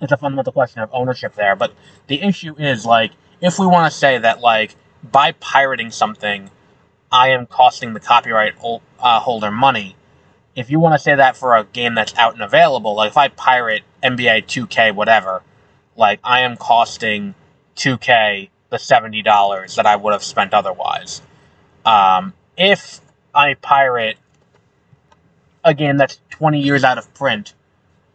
it's 0.00 0.12
a 0.12 0.16
fundamental 0.16 0.52
question 0.52 0.82
of 0.82 0.90
ownership 0.92 1.34
there. 1.34 1.56
But 1.56 1.74
the 2.06 2.22
issue 2.22 2.54
is 2.56 2.86
like, 2.86 3.12
if 3.40 3.58
we 3.58 3.66
want 3.66 3.90
to 3.90 3.98
say 3.98 4.18
that 4.18 4.40
like 4.40 4.76
by 5.02 5.32
pirating 5.32 5.90
something, 5.90 6.50
I 7.10 7.30
am 7.30 7.46
costing 7.46 7.92
the 7.92 8.00
copyright 8.00 8.54
uh, 9.00 9.20
holder 9.20 9.50
money. 9.50 9.96
If 10.54 10.70
you 10.70 10.78
want 10.78 10.94
to 10.94 11.00
say 11.00 11.16
that 11.16 11.36
for 11.36 11.56
a 11.56 11.64
game 11.64 11.96
that's 11.96 12.16
out 12.16 12.34
and 12.34 12.42
available, 12.42 12.94
like 12.94 13.10
if 13.10 13.16
I 13.16 13.26
pirate 13.26 13.82
NBA 14.04 14.46
2K, 14.46 14.94
whatever, 14.94 15.42
like 15.96 16.20
I 16.22 16.40
am 16.40 16.56
costing 16.56 17.34
2K 17.74 18.50
the 18.74 18.78
seventy 18.78 19.22
dollars 19.22 19.76
that 19.76 19.86
I 19.86 19.94
would 19.94 20.12
have 20.12 20.24
spent 20.24 20.52
otherwise. 20.52 21.22
Um, 21.84 22.32
if 22.58 23.00
I 23.32 23.54
pirate 23.54 24.16
a 25.62 25.72
game 25.72 25.96
that's 25.96 26.18
twenty 26.28 26.60
years 26.60 26.82
out 26.82 26.98
of 26.98 27.12
print, 27.14 27.54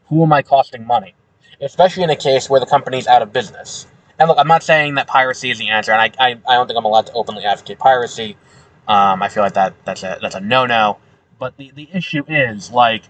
who 0.07 0.21
am 0.21 0.33
I 0.33 0.41
costing 0.41 0.85
money? 0.85 1.15
Especially 1.61 2.03
in 2.03 2.09
a 2.09 2.15
case 2.15 2.49
where 2.49 2.59
the 2.59 2.65
company's 2.65 3.07
out 3.07 3.21
of 3.21 3.31
business. 3.31 3.87
And 4.19 4.27
look, 4.27 4.37
I'm 4.37 4.49
not 4.49 4.63
saying 4.63 4.95
that 4.95 5.07
piracy 5.07 5.49
is 5.49 5.59
the 5.59 5.69
answer, 5.69 5.93
and 5.93 6.01
I, 6.01 6.11
I, 6.19 6.31
I 6.47 6.55
don't 6.55 6.67
think 6.67 6.77
I'm 6.77 6.83
allowed 6.83 7.05
to 7.07 7.13
openly 7.13 7.45
advocate 7.45 7.79
piracy. 7.79 8.35
Um, 8.85 9.23
I 9.23 9.29
feel 9.29 9.43
like 9.43 9.53
that 9.53 9.73
that's 9.85 10.03
a 10.03 10.19
that's 10.21 10.35
a 10.35 10.41
no 10.41 10.65
no. 10.65 10.97
But 11.39 11.55
the, 11.55 11.71
the 11.71 11.87
issue 11.93 12.25
is 12.27 12.69
like 12.69 13.03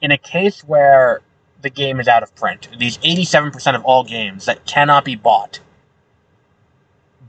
in 0.00 0.10
a 0.10 0.16
case 0.16 0.64
where 0.64 1.20
the 1.60 1.68
game 1.68 2.00
is 2.00 2.08
out 2.08 2.22
of 2.22 2.34
print, 2.34 2.68
these 2.78 2.98
87% 2.98 3.76
of 3.76 3.84
all 3.84 4.04
games 4.04 4.46
that 4.46 4.64
cannot 4.64 5.04
be 5.04 5.14
bought 5.14 5.60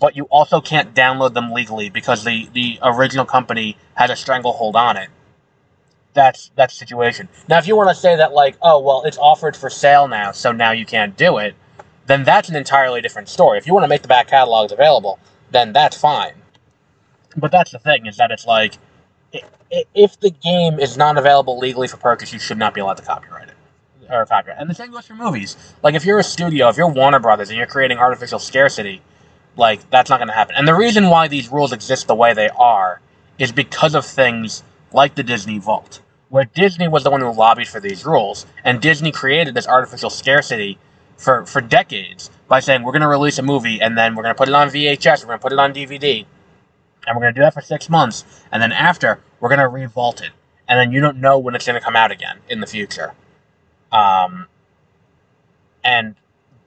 but 0.03 0.17
you 0.17 0.25
also 0.25 0.59
can't 0.59 0.93
download 0.93 1.33
them 1.33 1.53
legally 1.53 1.89
because 1.89 2.25
the, 2.25 2.49
the 2.51 2.77
original 2.83 3.23
company 3.23 3.77
has 3.93 4.09
a 4.09 4.17
stranglehold 4.17 4.75
on 4.75 4.97
it. 4.97 5.07
That's 6.13 6.51
the 6.57 6.67
situation. 6.67 7.29
Now, 7.47 7.57
if 7.57 7.67
you 7.69 7.77
want 7.77 7.87
to 7.87 7.95
say 7.95 8.17
that 8.17 8.33
like, 8.33 8.57
oh 8.61 8.81
well, 8.81 9.03
it's 9.05 9.17
offered 9.17 9.55
for 9.55 9.69
sale 9.69 10.09
now, 10.09 10.33
so 10.33 10.51
now 10.51 10.71
you 10.71 10.85
can't 10.85 11.15
do 11.15 11.37
it, 11.37 11.55
then 12.05 12.25
that's 12.25 12.49
an 12.49 12.57
entirely 12.57 12.99
different 12.99 13.29
story. 13.29 13.57
If 13.57 13.65
you 13.65 13.73
want 13.73 13.85
to 13.85 13.87
make 13.87 14.01
the 14.01 14.09
back 14.09 14.27
catalogs 14.27 14.73
available, 14.73 15.19
then 15.51 15.71
that's 15.71 15.95
fine. 15.95 16.33
But 17.37 17.53
that's 17.53 17.71
the 17.71 17.79
thing 17.79 18.05
is 18.05 18.17
that 18.17 18.29
it's 18.29 18.45
like, 18.45 18.73
if 19.95 20.19
the 20.19 20.31
game 20.31 20.81
is 20.81 20.97
not 20.97 21.17
available 21.17 21.57
legally 21.59 21.87
for 21.87 21.95
purchase, 21.95 22.33
you 22.33 22.39
should 22.39 22.57
not 22.57 22.73
be 22.73 22.81
allowed 22.81 22.97
to 22.97 23.03
copyright 23.03 23.47
it 23.47 23.55
or 24.11 24.25
copyright. 24.25 24.59
And 24.59 24.69
the 24.69 24.75
same 24.75 24.91
goes 24.91 25.05
for 25.05 25.15
movies. 25.15 25.55
Like 25.81 25.95
if 25.95 26.03
you're 26.03 26.19
a 26.19 26.23
studio, 26.23 26.67
if 26.67 26.75
you're 26.75 26.89
Warner 26.89 27.21
Brothers 27.21 27.47
and 27.47 27.57
you're 27.57 27.67
creating 27.67 27.99
artificial 27.99 28.37
scarcity 28.37 29.01
like, 29.55 29.89
that's 29.89 30.09
not 30.09 30.17
going 30.17 30.27
to 30.27 30.33
happen. 30.33 30.55
And 30.55 30.67
the 30.67 30.73
reason 30.73 31.09
why 31.09 31.27
these 31.27 31.51
rules 31.51 31.71
exist 31.73 32.07
the 32.07 32.15
way 32.15 32.33
they 32.33 32.49
are 32.49 33.01
is 33.37 33.51
because 33.51 33.95
of 33.95 34.05
things 34.05 34.63
like 34.91 35.15
the 35.15 35.23
Disney 35.23 35.59
Vault, 35.59 36.01
where 36.29 36.45
Disney 36.45 36.87
was 36.87 37.03
the 37.03 37.11
one 37.11 37.21
who 37.21 37.31
lobbied 37.31 37.67
for 37.67 37.79
these 37.79 38.05
rules, 38.05 38.45
and 38.63 38.81
Disney 38.81 39.11
created 39.11 39.53
this 39.53 39.67
artificial 39.67 40.09
scarcity 40.09 40.77
for, 41.17 41.45
for 41.45 41.61
decades 41.61 42.29
by 42.47 42.59
saying, 42.59 42.83
we're 42.83 42.91
going 42.91 43.01
to 43.01 43.07
release 43.07 43.37
a 43.37 43.43
movie, 43.43 43.81
and 43.81 43.97
then 43.97 44.15
we're 44.15 44.23
going 44.23 44.35
to 44.35 44.37
put 44.37 44.49
it 44.49 44.55
on 44.55 44.69
VHS, 44.69 45.21
we're 45.21 45.27
going 45.27 45.39
to 45.39 45.43
put 45.43 45.53
it 45.53 45.59
on 45.59 45.73
DVD, 45.73 46.25
and 47.07 47.15
we're 47.15 47.21
going 47.21 47.33
to 47.33 47.39
do 47.39 47.43
that 47.43 47.53
for 47.53 47.61
six 47.61 47.89
months, 47.89 48.25
and 48.51 48.61
then 48.61 48.71
after, 48.71 49.19
we're 49.39 49.49
going 49.49 49.59
to 49.59 49.65
revault 49.65 50.21
it. 50.21 50.31
And 50.67 50.79
then 50.79 50.91
you 50.91 51.01
don't 51.01 51.17
know 51.17 51.37
when 51.37 51.55
it's 51.55 51.65
going 51.65 51.79
to 51.79 51.83
come 51.83 51.95
out 51.95 52.11
again 52.11 52.39
in 52.47 52.61
the 52.61 52.67
future. 52.67 53.13
Um, 53.91 54.47
and 55.83 56.15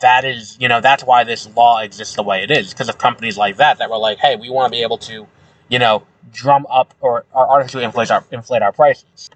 that 0.00 0.24
is, 0.24 0.56
you 0.60 0.68
know, 0.68 0.80
that's 0.80 1.04
why 1.04 1.24
this 1.24 1.48
law 1.56 1.80
exists 1.80 2.16
the 2.16 2.22
way 2.22 2.42
it 2.42 2.50
is 2.50 2.72
because 2.72 2.88
of 2.88 2.98
companies 2.98 3.38
like 3.38 3.56
that 3.56 3.78
that 3.78 3.90
were 3.90 3.98
like, 3.98 4.18
hey, 4.18 4.36
we 4.36 4.50
want 4.50 4.72
to 4.72 4.76
be 4.76 4.82
able 4.82 4.98
to, 4.98 5.26
you 5.68 5.78
know, 5.78 6.06
drum 6.32 6.66
up 6.70 6.94
or, 7.00 7.24
or 7.32 7.48
artificially 7.48 7.84
inflate 7.84 8.10
our 8.10 8.24
inflate 8.30 8.62
our 8.62 8.72
prices. 8.72 9.30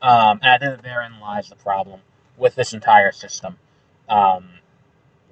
Um, 0.00 0.40
and 0.42 0.50
I 0.50 0.58
think 0.58 0.76
that 0.76 0.82
therein 0.82 1.20
lies 1.20 1.48
the 1.48 1.56
problem 1.56 2.00
with 2.36 2.54
this 2.54 2.72
entire 2.72 3.12
system. 3.12 3.58
Um, 4.08 4.48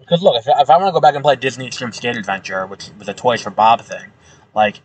because 0.00 0.22
look, 0.22 0.36
if, 0.36 0.46
if 0.46 0.70
I 0.70 0.76
want 0.76 0.88
to 0.88 0.92
go 0.92 1.00
back 1.00 1.14
and 1.14 1.24
play 1.24 1.36
Disney 1.36 1.66
Extreme 1.66 1.92
Skate 1.92 2.16
Adventure, 2.16 2.66
which 2.66 2.90
was 2.98 3.08
a 3.08 3.14
Toys 3.14 3.42
for 3.42 3.50
Bob 3.50 3.80
thing, 3.80 4.12
like 4.54 4.80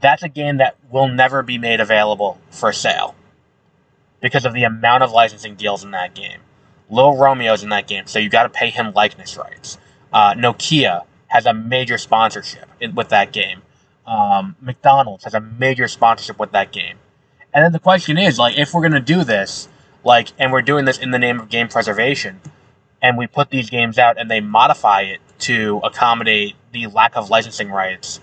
that's 0.00 0.22
a 0.22 0.28
game 0.28 0.58
that 0.58 0.76
will 0.90 1.08
never 1.08 1.42
be 1.42 1.58
made 1.58 1.80
available 1.80 2.38
for 2.50 2.72
sale 2.72 3.14
because 4.20 4.44
of 4.44 4.54
the 4.54 4.64
amount 4.64 5.02
of 5.02 5.12
licensing 5.12 5.54
deals 5.54 5.84
in 5.84 5.90
that 5.90 6.14
game. 6.14 6.40
Little 6.90 7.16
Romeo's 7.16 7.62
in 7.62 7.70
that 7.70 7.86
game, 7.86 8.06
so 8.06 8.18
you 8.18 8.28
got 8.28 8.44
to 8.44 8.48
pay 8.48 8.70
him 8.70 8.92
likeness 8.94 9.36
rights. 9.36 9.78
Uh, 10.12 10.34
Nokia 10.34 11.04
has 11.28 11.46
a 11.46 11.54
major 11.54 11.98
sponsorship 11.98 12.68
in, 12.80 12.94
with 12.94 13.08
that 13.08 13.32
game. 13.32 13.62
Um, 14.06 14.56
McDonald's 14.60 15.24
has 15.24 15.34
a 15.34 15.40
major 15.40 15.88
sponsorship 15.88 16.38
with 16.38 16.52
that 16.52 16.72
game. 16.72 16.98
And 17.52 17.64
then 17.64 17.72
the 17.72 17.78
question 17.78 18.18
is, 18.18 18.38
like, 18.38 18.58
if 18.58 18.74
we're 18.74 18.82
gonna 18.82 19.00
do 19.00 19.24
this, 19.24 19.68
like, 20.04 20.32
and 20.38 20.52
we're 20.52 20.62
doing 20.62 20.84
this 20.84 20.98
in 20.98 21.10
the 21.10 21.18
name 21.18 21.40
of 21.40 21.48
game 21.48 21.68
preservation, 21.68 22.40
and 23.00 23.18
we 23.18 23.26
put 23.26 23.50
these 23.50 23.70
games 23.70 23.98
out 23.98 24.18
and 24.18 24.30
they 24.30 24.40
modify 24.40 25.02
it 25.02 25.20
to 25.38 25.80
accommodate 25.84 26.54
the 26.72 26.86
lack 26.86 27.16
of 27.16 27.30
licensing 27.30 27.70
rights, 27.70 28.20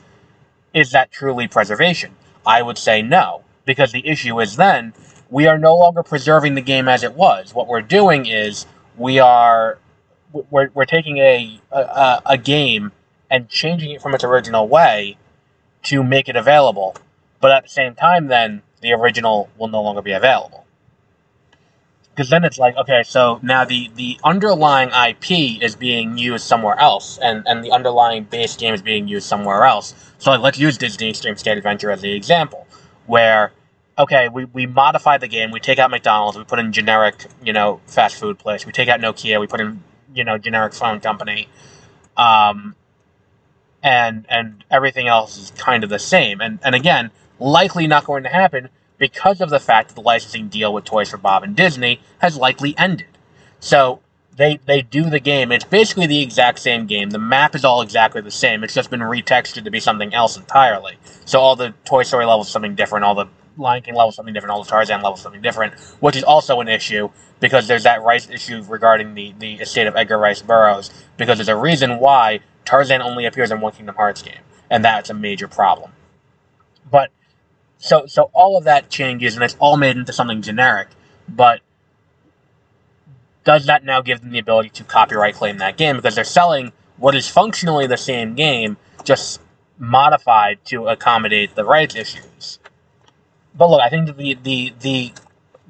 is 0.73 0.91
that 0.91 1.11
truly 1.11 1.47
preservation? 1.47 2.15
I 2.45 2.61
would 2.61 2.77
say 2.77 3.01
no, 3.01 3.43
because 3.65 3.91
the 3.91 4.07
issue 4.07 4.39
is 4.39 4.55
then 4.55 4.93
we 5.31 5.47
are 5.47 5.57
no 5.57 5.75
longer 5.75 6.03
preserving 6.03 6.53
the 6.55 6.61
game 6.61 6.87
as 6.87 7.03
it 7.03 7.15
was. 7.15 7.55
What 7.55 7.67
we're 7.67 7.81
doing 7.81 8.27
is 8.27 8.67
we 8.97 9.17
are 9.17 9.79
we're, 10.33 10.69
we're 10.73 10.85
taking 10.85 11.17
a, 11.17 11.59
a, 11.71 12.21
a 12.25 12.37
game 12.37 12.91
and 13.29 13.49
changing 13.49 13.91
it 13.91 14.01
from 14.01 14.13
its 14.13 14.23
original 14.23 14.67
way 14.67 15.17
to 15.83 16.03
make 16.03 16.29
it 16.29 16.35
available. 16.35 16.95
But 17.39 17.51
at 17.51 17.63
the 17.63 17.69
same 17.69 17.95
time, 17.95 18.27
then 18.27 18.61
the 18.81 18.93
original 18.93 19.49
will 19.57 19.67
no 19.69 19.81
longer 19.81 20.01
be 20.01 20.11
available. 20.11 20.65
Because 22.13 22.29
then 22.29 22.43
it's 22.43 22.59
like, 22.59 22.75
okay, 22.75 23.03
so 23.03 23.39
now 23.41 23.63
the, 23.63 23.89
the 23.95 24.19
underlying 24.23 24.89
IP 24.89 25.61
is 25.63 25.75
being 25.75 26.17
used 26.17 26.45
somewhere 26.45 26.77
else, 26.77 27.17
and, 27.19 27.43
and 27.47 27.63
the 27.63 27.71
underlying 27.71 28.25
base 28.25 28.55
game 28.57 28.73
is 28.73 28.81
being 28.81 29.07
used 29.07 29.25
somewhere 29.25 29.63
else. 29.63 29.95
So 30.17 30.31
like, 30.31 30.41
let's 30.41 30.59
use 30.59 30.77
Disney 30.77 31.09
Extreme 31.09 31.37
Skate 31.37 31.57
Adventure 31.57 31.89
as 31.89 32.01
the 32.01 32.11
example, 32.11 32.67
where 33.05 33.53
okay, 34.01 34.29
we, 34.29 34.45
we 34.45 34.65
modify 34.65 35.17
the 35.17 35.27
game, 35.27 35.51
we 35.51 35.59
take 35.59 35.79
out 35.79 35.91
McDonald's, 35.91 36.37
we 36.37 36.43
put 36.43 36.59
in 36.59 36.71
generic, 36.71 37.25
you 37.43 37.53
know, 37.53 37.79
fast 37.85 38.15
food 38.15 38.39
place, 38.39 38.65
we 38.65 38.71
take 38.71 38.89
out 38.89 38.99
Nokia, 38.99 39.39
we 39.39 39.47
put 39.47 39.61
in, 39.61 39.83
you 40.13 40.23
know, 40.23 40.37
generic 40.37 40.73
phone 40.73 40.99
company, 40.99 41.47
um, 42.17 42.75
and 43.83 44.25
and 44.29 44.63
everything 44.69 45.07
else 45.07 45.37
is 45.37 45.51
kind 45.51 45.83
of 45.83 45.89
the 45.89 45.99
same. 45.99 46.41
And 46.41 46.59
and 46.63 46.75
again, 46.75 47.11
likely 47.39 47.87
not 47.87 48.05
going 48.05 48.23
to 48.23 48.29
happen 48.29 48.69
because 48.97 49.39
of 49.41 49.49
the 49.49 49.59
fact 49.59 49.89
that 49.89 49.95
the 49.95 50.01
licensing 50.01 50.47
deal 50.47 50.73
with 50.73 50.83
Toys 50.83 51.09
for 51.09 51.17
Bob 51.17 51.43
and 51.43 51.55
Disney 51.55 51.99
has 52.19 52.37
likely 52.37 52.75
ended. 52.77 53.07
So 53.59 54.01
they 54.35 54.59
they 54.65 54.81
do 54.81 55.09
the 55.09 55.19
game. 55.19 55.51
It's 55.51 55.65
basically 55.65 56.07
the 56.07 56.21
exact 56.21 56.59
same 56.59 56.87
game. 56.87 57.11
The 57.11 57.19
map 57.19 57.55
is 57.55 57.63
all 57.63 57.81
exactly 57.81 58.21
the 58.21 58.31
same. 58.31 58.63
It's 58.63 58.73
just 58.73 58.89
been 58.89 58.99
retextured 59.01 59.63
to 59.63 59.71
be 59.71 59.79
something 59.79 60.13
else 60.13 60.37
entirely. 60.37 60.97
So 61.25 61.39
all 61.39 61.55
the 61.55 61.73
Toy 61.85 62.03
Story 62.03 62.25
levels 62.25 62.49
something 62.49 62.75
different. 62.75 63.05
All 63.05 63.15
the 63.15 63.27
Lion 63.57 63.83
King 63.83 63.95
level 63.95 64.11
something 64.11 64.33
different, 64.33 64.51
all 64.51 64.63
the 64.63 64.69
Tarzan 64.69 65.01
level 65.01 65.17
something 65.17 65.41
different, 65.41 65.73
which 65.99 66.15
is 66.15 66.23
also 66.23 66.59
an 66.61 66.67
issue 66.67 67.09
because 67.39 67.67
there's 67.67 67.83
that 67.83 68.01
rights 68.03 68.29
issue 68.29 68.63
regarding 68.63 69.13
the, 69.13 69.33
the 69.39 69.55
estate 69.55 69.87
of 69.87 69.95
Edgar 69.95 70.17
Rice 70.17 70.41
Burroughs, 70.41 70.91
because 71.17 71.37
there's 71.37 71.49
a 71.49 71.55
reason 71.55 71.99
why 71.99 72.39
Tarzan 72.65 73.01
only 73.01 73.25
appears 73.25 73.51
in 73.51 73.59
one 73.59 73.73
Kingdom 73.73 73.95
Hearts 73.95 74.21
game, 74.21 74.41
and 74.69 74.85
that's 74.85 75.09
a 75.09 75.13
major 75.13 75.47
problem. 75.47 75.91
But 76.89 77.11
so 77.77 78.05
so 78.05 78.29
all 78.33 78.57
of 78.57 78.63
that 78.65 78.89
changes 78.89 79.35
and 79.35 79.43
it's 79.43 79.55
all 79.59 79.77
made 79.77 79.97
into 79.97 80.13
something 80.13 80.41
generic, 80.41 80.89
but 81.27 81.61
does 83.43 83.65
that 83.65 83.83
now 83.83 84.01
give 84.01 84.21
them 84.21 84.31
the 84.31 84.39
ability 84.39 84.69
to 84.69 84.83
copyright 84.83 85.35
claim 85.35 85.57
that 85.57 85.77
game 85.77 85.95
because 85.95 86.15
they're 86.15 86.23
selling 86.23 86.71
what 86.97 87.15
is 87.15 87.27
functionally 87.27 87.87
the 87.87 87.97
same 87.97 88.35
game, 88.35 88.77
just 89.03 89.41
modified 89.79 90.63
to 90.65 90.87
accommodate 90.87 91.55
the 91.55 91.65
rights 91.65 91.95
issues? 91.95 92.59
But 93.55 93.69
look, 93.69 93.81
I 93.81 93.89
think 93.89 94.15
the 94.17 94.35
the 94.35 94.73
the 94.79 95.13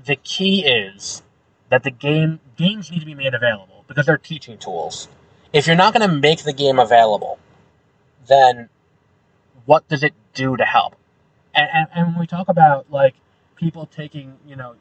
the 0.05 0.15
key 0.17 0.65
is 0.65 1.21
that 1.69 1.83
the 1.83 1.91
game 1.91 2.39
games 2.57 2.91
need 2.91 2.99
to 2.99 3.05
be 3.05 3.15
made 3.15 3.33
available 3.33 3.83
because 3.87 4.05
they're 4.05 4.17
teaching 4.17 4.57
tools. 4.57 5.07
If 5.53 5.67
you're 5.67 5.75
not 5.75 5.93
going 5.93 6.07
to 6.07 6.15
make 6.15 6.43
the 6.43 6.53
game 6.53 6.79
available, 6.79 7.39
then 8.27 8.69
what 9.65 9.87
does 9.87 10.03
it 10.03 10.13
do 10.33 10.55
to 10.55 10.63
help? 10.63 10.95
And, 11.53 11.67
and, 11.73 11.87
and 11.93 12.07
when 12.07 12.19
we 12.19 12.27
talk 12.27 12.47
about 12.47 12.89
like 12.89 13.15
people 13.57 13.85
taking, 13.85 14.37
you 14.47 14.55
know, 14.55 14.75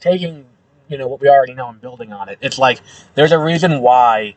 taking, 0.00 0.44
you 0.88 0.98
know, 0.98 1.06
what 1.06 1.20
we 1.20 1.28
already 1.28 1.54
know 1.54 1.68
and 1.68 1.80
building 1.80 2.12
on 2.12 2.28
it, 2.28 2.38
it's 2.42 2.58
like 2.58 2.80
there's 3.14 3.32
a 3.32 3.38
reason 3.38 3.80
why, 3.80 4.36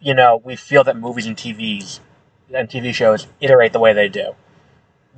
you 0.00 0.14
know, 0.14 0.40
we 0.44 0.54
feel 0.54 0.84
that 0.84 0.96
movies 0.96 1.26
and 1.26 1.36
TVs 1.36 1.98
and 2.54 2.68
TV 2.68 2.94
shows 2.94 3.26
iterate 3.40 3.72
the 3.72 3.80
way 3.80 3.92
they 3.92 4.08
do 4.08 4.34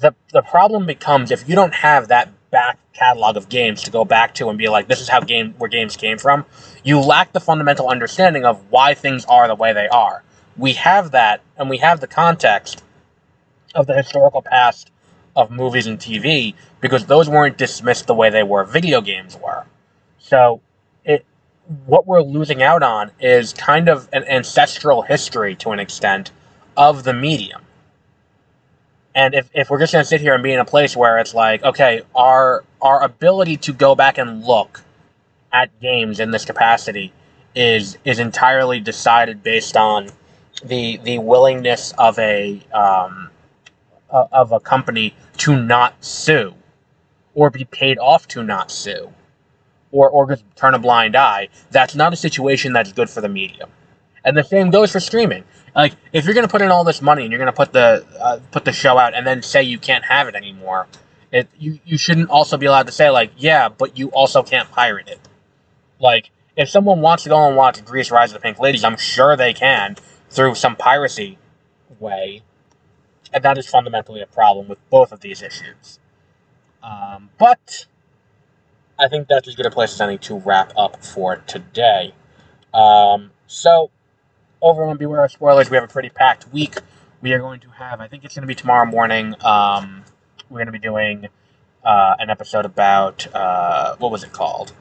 the 0.01 0.15
the 0.33 0.43
problem 0.43 0.87
becomes 0.87 1.31
if 1.31 1.49
you 1.49 1.55
don't 1.55 1.75
have 1.75 2.09
that 2.09 2.31
back 2.51 2.79
catalog 2.93 3.37
of 3.37 3.49
games 3.49 3.83
to 3.85 3.91
go 3.91 4.05
back 4.05 4.35
to 4.35 4.49
and 4.49 4.59
be 4.59 4.69
like, 4.69 4.89
this 4.89 5.01
is 5.01 5.09
how 5.09 5.21
game 5.21 5.55
where 5.59 5.71
games 5.71 5.97
came 5.97 6.19
from, 6.19 6.45
you 6.83 7.01
lack 7.01 7.33
the 7.33 7.41
fundamental 7.41 7.89
understanding 7.89 8.45
of 8.45 8.71
why 8.71 8.95
things 8.95 9.25
are 9.27 9.47
the 9.49 9.55
way 9.55 9.73
they 9.73 9.89
are. 9.89 10.23
We 10.57 10.73
have 10.75 11.13
that, 11.13 11.43
and 11.57 11.71
we 11.71 11.79
have 11.79 12.01
the 12.01 12.07
context 12.07 12.83
of 13.75 13.87
the 13.87 13.95
historical 13.95 14.43
past 14.43 14.91
of 15.37 15.51
movies 15.51 15.87
and 15.87 15.99
TV 15.99 16.55
because 16.81 17.07
those 17.07 17.29
weren't 17.29 17.57
dismissed 17.57 18.07
the 18.07 18.15
way 18.15 18.31
they 18.31 18.43
were 18.43 18.65
video 18.65 19.01
games 19.01 19.37
were. 19.37 19.65
So 20.19 20.61
it 21.05 21.25
what 21.87 22.07
we're 22.07 22.23
losing 22.23 22.63
out 22.63 22.83
on 22.83 23.13
is 23.21 23.53
kind 23.53 23.89
of 23.89 24.09
an 24.13 24.25
ancestral 24.25 25.03
history 25.03 25.55
to 25.57 25.71
an 25.71 25.79
extent 25.79 26.33
of 26.77 27.05
the 27.05 27.13
medium. 27.13 27.63
And 29.15 29.35
if, 29.35 29.51
if 29.55 29.71
we're 29.71 29.81
just 29.81 29.93
going 29.93 30.05
to 30.05 30.09
sit 30.09 30.21
here 30.21 30.35
and 30.35 30.43
be 30.43 30.53
in 30.53 30.61
a 30.61 30.65
place 30.65 30.97
where 30.97 31.19
it's 31.19 31.35
like, 31.35 31.63
okay, 31.65 32.03
our 32.15 32.65
our 32.81 33.03
ability 33.03 33.57
to 33.59 33.73
go 33.73 33.95
back 33.95 34.19
and 34.19 34.45
look 34.45 34.83
at 35.53 35.79
games 35.81 36.21
in 36.21 36.31
this 36.31 36.45
capacity 36.45 37.13
is 37.55 37.99
is 38.05 38.19
entirely 38.19 38.81
decided 38.81 39.43
based 39.43 39.77
on 39.77 40.09
the 40.65 40.99
the 40.99 41.19
willingness 41.19 41.93
of 41.99 42.19
a 42.19 42.61
um, 42.73 43.31
of 44.11 44.53
a 44.53 44.61
company 44.61 45.15
to 45.39 45.61
not 45.61 46.05
sue 46.05 46.55
or 47.35 47.51
be 47.51 47.65
paid 47.65 47.99
off 47.99 48.29
to 48.29 48.43
not 48.45 48.71
sue 48.71 49.13
or 49.91 50.09
or 50.09 50.29
just 50.29 50.45
turn 50.57 50.75
a 50.75 50.79
blind 50.79 51.17
eye. 51.17 51.49
That's 51.71 51.95
not 51.97 52.13
a 52.13 52.17
situation 52.17 52.73
that's 52.73 52.93
good 52.93 53.11
for 53.11 53.21
the 53.21 53.29
medium. 53.29 53.71
And 54.25 54.37
the 54.37 54.45
same 54.45 54.71
goes 54.71 54.93
for 54.93 55.01
streaming. 55.01 55.45
Like 55.75 55.95
if 56.13 56.25
you're 56.25 56.35
gonna 56.35 56.49
put 56.49 56.63
in 56.63 56.71
all 56.71 56.85
this 56.85 57.01
money 57.01 57.23
and 57.23 57.33
you're 57.33 57.39
gonna 57.39 57.53
put 57.53 57.73
the 57.73 58.05
uh, 58.21 58.41
put 58.51 58.65
the 58.65 58.73
show 58.73 58.99
out 58.99 59.15
and 59.15 59.27
then 59.27 59.43
say 59.43 59.63
you 59.63 59.79
can't 59.79 60.05
have 60.05 60.29
it 60.29 60.35
anymore, 60.35 60.87
it 61.33 61.49
you 61.59 61.79
you 61.85 61.97
shouldn't 61.97 62.31
also 62.31 62.57
be 62.57 62.67
allowed 62.67 62.87
to 62.87 62.93
say 62.93 63.11
like 63.11 63.33
yeah, 63.37 63.69
but 63.69 63.97
you 63.99 64.09
also 64.09 64.43
can't 64.43 64.71
pirate 64.71 65.09
it. 65.09 65.21
Like 66.01 66.31
if 66.57 66.69
someone 66.69 67.01
wants 67.01 67.23
to 67.25 67.29
go 67.29 67.47
and 67.47 67.57
watch 67.57 67.85
Grease: 67.85 68.11
Rise 68.11 68.31
of 68.31 68.35
the 68.35 68.41
Pink 68.41 68.59
Ladies, 68.59 68.85
I'm 68.85 68.97
sure 68.97 69.37
they 69.37 69.53
can 69.53 69.97
through 70.29 70.55
some 70.55 70.77
piracy 70.77 71.39
way, 71.99 72.43
and 73.33 73.45
that 73.45 73.59
is 73.59 73.69
fundamentally 73.69 74.21
a 74.21 74.27
problem 74.27 74.69
with 74.69 74.79
both 74.91 75.13
of 75.13 75.21
these 75.21 75.41
issues. 75.43 75.99
Um, 76.83 77.31
but 77.39 77.87
I 78.99 79.09
think 79.09 79.29
that's 79.29 79.49
as 79.49 79.55
good 79.55 79.67
a 79.67 79.71
place 79.71 79.93
as 79.95 80.01
any 80.01 80.19
to 80.19 80.37
wrap 80.39 80.73
up 80.77 81.05
for 81.05 81.37
today. 81.47 82.15
Um, 82.75 83.31
so 83.47 83.91
over 84.63 84.85
on 84.85 84.97
Beware 84.97 85.25
of 85.25 85.33
Spoilers, 85.33 85.71
we 85.71 85.77
have 85.77 85.85
a 85.85 85.93
pretty 85.93 86.11
packed 86.11 86.53
week. 86.53 86.77
We 87.23 87.33
are 87.33 87.39
going 87.39 87.61
to 87.61 87.71
have, 87.71 88.01
I 88.01 88.09
think 88.09 88.25
it's 88.25 88.35
going 88.35 88.43
to 88.43 88.47
be 88.49 88.55
tomorrow 88.55 88.87
morning. 88.87 89.35
Um, 89.45 90.05
we're 90.49 90.59
going 90.59 90.67
to 90.67 90.73
be 90.73 90.79
doing 90.79 91.29
uh, 91.85 92.17
an 92.19 92.31
episode 92.31 92.65
about 92.65 93.27
uh, 93.35 93.97
what 93.97 94.11
was 94.11 94.23
it 94.23 94.33
called? 94.33 94.73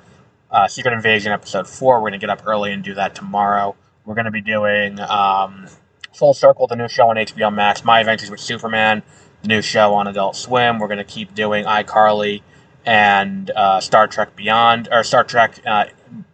Uh, 0.51 0.67
Secret 0.67 0.93
Invasion 0.93 1.31
episode 1.31 1.67
four. 1.67 1.95
We're 1.95 2.09
going 2.09 2.19
to 2.19 2.25
get 2.25 2.29
up 2.29 2.43
early 2.45 2.71
and 2.73 2.83
do 2.83 2.93
that 2.95 3.15
tomorrow. 3.15 3.75
We're 4.05 4.15
going 4.15 4.25
to 4.25 4.31
be 4.31 4.41
doing 4.41 4.99
um, 4.99 5.67
Full 6.13 6.33
Circle, 6.33 6.67
the 6.67 6.75
new 6.75 6.87
show 6.87 7.09
on 7.09 7.17
HBO 7.17 7.53
Max. 7.53 7.83
My 7.83 7.99
Adventures 7.99 8.31
with 8.31 8.39
Superman, 8.39 9.03
the 9.41 9.47
new 9.47 9.61
show 9.61 9.93
on 9.93 10.07
Adult 10.07 10.35
Swim. 10.35 10.79
We're 10.79 10.87
going 10.87 10.97
to 10.97 11.03
keep 11.03 11.35
doing 11.35 11.65
iCarly 11.65 12.41
and 12.85 13.51
uh, 13.51 13.79
Star 13.79 14.07
Trek 14.07 14.35
Beyond, 14.35 14.89
or 14.91 15.03
Star 15.03 15.23
Trek. 15.23 15.59
Uh, 15.65 15.85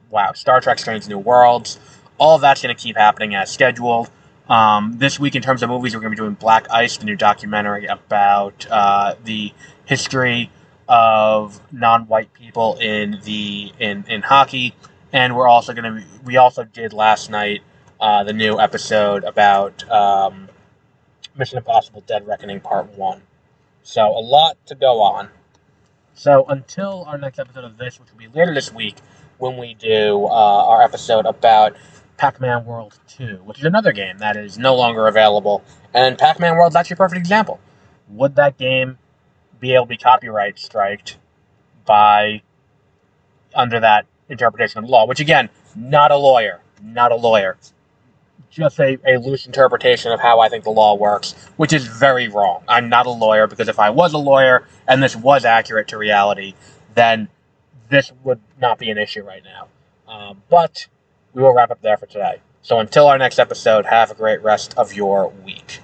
wow, 0.10 0.32
Star 0.32 0.62
Trek: 0.62 0.80
Strange 0.80 1.08
New 1.10 1.20
Worlds 1.20 1.80
all 2.18 2.38
that's 2.38 2.62
going 2.62 2.76
to 2.76 2.82
keep 2.82 2.98
happening 2.98 3.36
as 3.36 3.52
scheduled. 3.52 4.10
Um, 4.48 4.98
this 4.98 5.20
week, 5.20 5.36
in 5.36 5.42
terms 5.42 5.64
of 5.64 5.70
movies, 5.70 5.96
we're 5.96 6.02
going 6.02 6.12
to 6.12 6.16
be 6.16 6.22
doing 6.22 6.36
Black 6.36 6.70
Ice, 6.70 6.98
the 6.98 7.06
new 7.06 7.16
documentary 7.16 7.86
about 7.86 8.68
uh, 8.70 9.16
the 9.24 9.54
history 9.86 10.52
of 10.88 11.60
non-white 11.72 12.32
people 12.34 12.78
in 12.78 13.20
the 13.24 13.74
in, 13.80 14.06
in 14.08 14.22
hockey, 14.22 14.76
and 15.12 15.36
we're 15.36 15.48
also 15.48 15.74
going 15.74 15.96
to 15.96 16.04
we 16.24 16.38
also 16.38 16.64
did 16.64 16.94
last 16.94 17.32
night 17.32 17.64
uh, 18.00 18.24
the 18.24 18.34
new 18.34 18.60
episode 18.60 19.24
about 19.24 19.90
um, 19.90 20.48
Mission 21.36 21.58
Impossible: 21.58 22.04
Dead 22.06 22.28
Reckoning 22.28 22.60
Part 22.60 22.88
One. 22.98 23.24
So 23.82 24.08
a 24.08 24.22
lot 24.22 24.58
to 24.68 24.76
go 24.76 25.02
on. 25.02 25.30
So 26.14 26.46
until 26.46 27.04
our 27.08 27.18
next 27.18 27.40
episode 27.40 27.64
of 27.64 27.78
this, 27.78 28.00
which 28.00 28.12
will 28.12 28.20
be 28.20 28.28
later 28.28 28.54
this 28.54 28.72
week, 28.72 28.96
when 29.38 29.58
we 29.58 29.74
do 29.74 30.26
uh, 30.26 30.66
our 30.66 30.82
episode 30.82 31.26
about 31.26 31.76
Pac-Man 32.18 32.66
World 32.66 32.98
2, 33.08 33.42
which 33.44 33.60
is 33.60 33.66
another 33.66 33.92
game 33.92 34.18
that 34.20 34.38
is 34.38 34.58
no 34.58 34.76
longer 34.76 35.08
available. 35.08 35.64
And 35.94 36.18
Pac-Man 36.18 36.56
World 36.56 36.72
is 36.72 36.76
actually 36.76 36.96
a 36.96 36.98
perfect 36.98 37.20
example. 37.20 37.60
Would 38.10 38.36
that 38.36 38.58
game 38.58 38.98
be 39.60 39.74
able 39.74 39.86
to 39.86 39.90
be 39.90 39.98
copyright 39.98 40.60
striked 40.60 41.18
by 41.86 42.42
under 43.54 43.80
that 43.80 44.06
interpretation 44.30 44.80
of 44.80 44.86
the 44.86 44.92
law? 44.92 45.06
Which 45.06 45.20
again, 45.20 45.50
not 45.76 46.12
a 46.12 46.18
lawyer, 46.18 46.62
not 46.82 47.12
a 47.12 47.16
lawyer. 47.16 47.58
Just 48.50 48.80
a, 48.80 48.98
a 49.06 49.18
loose 49.18 49.46
interpretation 49.46 50.14
of 50.14 50.22
how 50.22 50.40
I 50.40 50.48
think 50.48 50.64
the 50.64 50.70
law 50.70 50.96
works, 50.96 51.34
which 51.58 51.74
is 51.74 51.86
very 51.88 52.30
wrong. 52.30 52.64
I'm 52.70 52.88
not 52.88 53.06
a 53.06 53.12
lawyer 53.12 53.48
because 53.48 53.68
if 53.68 53.80
I 53.80 53.90
was 53.90 54.14
a 54.14 54.18
lawyer 54.18 54.66
and 54.88 55.04
this 55.04 55.16
was 55.16 55.44
accurate 55.44 55.90
to 55.90 55.98
reality, 55.98 56.54
then 56.94 57.28
this 57.90 58.14
would 58.24 58.40
not 58.60 58.80
be 58.80 58.90
an 58.90 58.98
issue 58.98 59.24
right 59.24 59.44
now. 59.44 59.68
Um, 60.08 60.42
but 60.50 60.88
we 61.36 61.44
will 61.44 61.54
wrap 61.54 61.70
up 61.70 61.82
there 61.82 61.98
for 61.98 62.08
today. 62.08 62.42
So 62.62 62.80
until 62.80 63.08
our 63.08 63.18
next 63.20 63.38
episode, 63.38 63.86
have 63.86 64.10
a 64.10 64.16
great 64.16 64.42
rest 64.42 64.74
of 64.78 64.94
your 64.94 65.30
week. 65.30 65.82